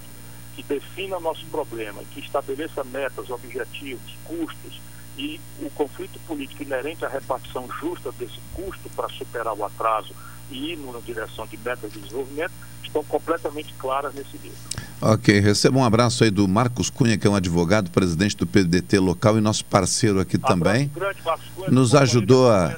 que 0.56 0.64
defina 0.64 1.20
nosso 1.20 1.46
problema, 1.46 2.02
que 2.12 2.20
estabeleça 2.20 2.84
metas, 2.84 3.30
objetivos, 3.30 4.18
custos 4.26 4.82
e 5.19 5.39
o 5.62 5.69
conflito 5.71 6.17
político 6.25 6.63
inerente 6.63 7.03
à 7.03 7.10
repartição 7.10 7.67
justa 7.79 8.10
desse 8.17 8.39
custo 8.53 8.89
para 8.95 9.10
superar 9.10 9.53
o 9.53 9.65
atraso 9.65 10.15
e 10.49 10.71
ir 10.71 10.77
na 10.77 10.99
direção 11.01 11.45
de 11.45 11.58
metas 11.58 11.91
de 11.91 11.99
desenvolvimento 11.99 12.53
estão 12.82 13.03
completamente 13.03 13.73
claras 13.77 14.13
nesse 14.15 14.38
livro. 14.38 14.58
Ok, 15.01 15.39
receba 15.39 15.77
um 15.77 15.84
abraço 15.84 16.23
aí 16.23 16.32
do 16.32 16.45
Marcos 16.47 16.89
Cunha, 16.89 17.17
que 17.17 17.25
é 17.25 17.29
um 17.29 17.36
advogado, 17.36 17.89
presidente 17.91 18.36
do 18.36 18.47
PDT 18.47 18.99
local 18.99 19.38
e 19.38 19.41
nosso 19.41 19.63
parceiro 19.63 20.19
aqui 20.19 20.38
abraço 20.38 20.53
também. 20.53 20.91
Grande, 20.93 21.21
Marcos 21.23 21.45
Cunha, 21.55 21.69
nos 21.69 21.95
ajudou 21.95 22.51
a. 22.51 22.75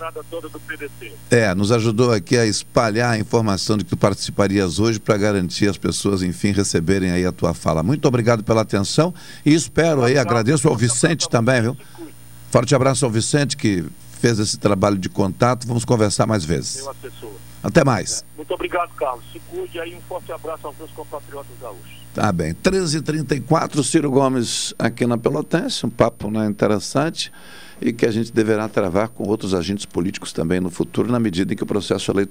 É, 1.29 1.55
nos 1.55 1.71
ajudou 1.71 2.11
aqui 2.11 2.37
a 2.37 2.45
espalhar 2.45 3.11
a 3.11 3.17
informação 3.17 3.77
de 3.77 3.83
que 3.83 3.91
tu 3.91 3.97
participarias 3.97 4.79
hoje 4.79 4.99
para 4.99 5.17
garantir 5.17 5.67
as 5.67 5.77
pessoas, 5.77 6.21
enfim, 6.21 6.51
receberem 6.51 7.11
aí 7.11 7.25
a 7.25 7.31
tua 7.31 7.53
fala. 7.53 7.81
Muito 7.81 8.07
obrigado 8.07 8.43
pela 8.43 8.61
atenção 8.61 9.13
e 9.45 9.53
espero 9.53 10.03
aí, 10.03 10.17
agradeço 10.17 10.67
ao 10.67 10.75
Vicente 10.75 11.29
também, 11.29 11.61
viu? 11.61 11.77
Forte 12.51 12.75
abraço 12.75 13.05
ao 13.05 13.11
Vicente 13.11 13.55
que 13.55 13.85
fez 14.19 14.37
esse 14.37 14.57
trabalho 14.57 14.97
de 14.97 15.09
contato. 15.09 15.65
Vamos 15.65 15.85
conversar 15.85 16.27
mais 16.27 16.43
vezes. 16.43 16.85
Até 17.63 17.83
mais. 17.83 18.21
É. 18.21 18.37
Muito 18.37 18.53
obrigado, 18.53 18.93
Carlos. 18.95 19.23
Se 19.31 19.39
cuide 19.39 19.79
aí. 19.79 19.95
Um 19.95 20.01
forte 20.01 20.31
abraço 20.31 20.67
aos 20.67 20.77
meus 20.77 20.91
compatriotas 20.91 21.51
gaúchos. 21.61 22.01
Tá 22.13 22.31
bem. 22.31 22.53
13h34, 22.53 23.83
Ciro 23.83 24.11
Gomes 24.11 24.73
aqui 24.77 25.05
na 25.05 25.17
Pelotense. 25.17 25.85
Um 25.85 25.89
papo 25.89 26.29
né, 26.29 26.45
interessante 26.45 27.31
e 27.81 27.93
que 27.93 28.05
a 28.05 28.11
gente 28.11 28.31
deverá 28.31 28.67
travar 28.67 29.07
com 29.07 29.27
outros 29.27 29.53
agentes 29.53 29.85
políticos 29.85 30.33
também 30.33 30.59
no 30.59 30.69
futuro, 30.69 31.11
na 31.11 31.19
medida 31.19 31.53
em 31.53 31.55
que 31.55 31.63
o 31.63 31.65
processo 31.65 32.11
eleitoral 32.11 32.29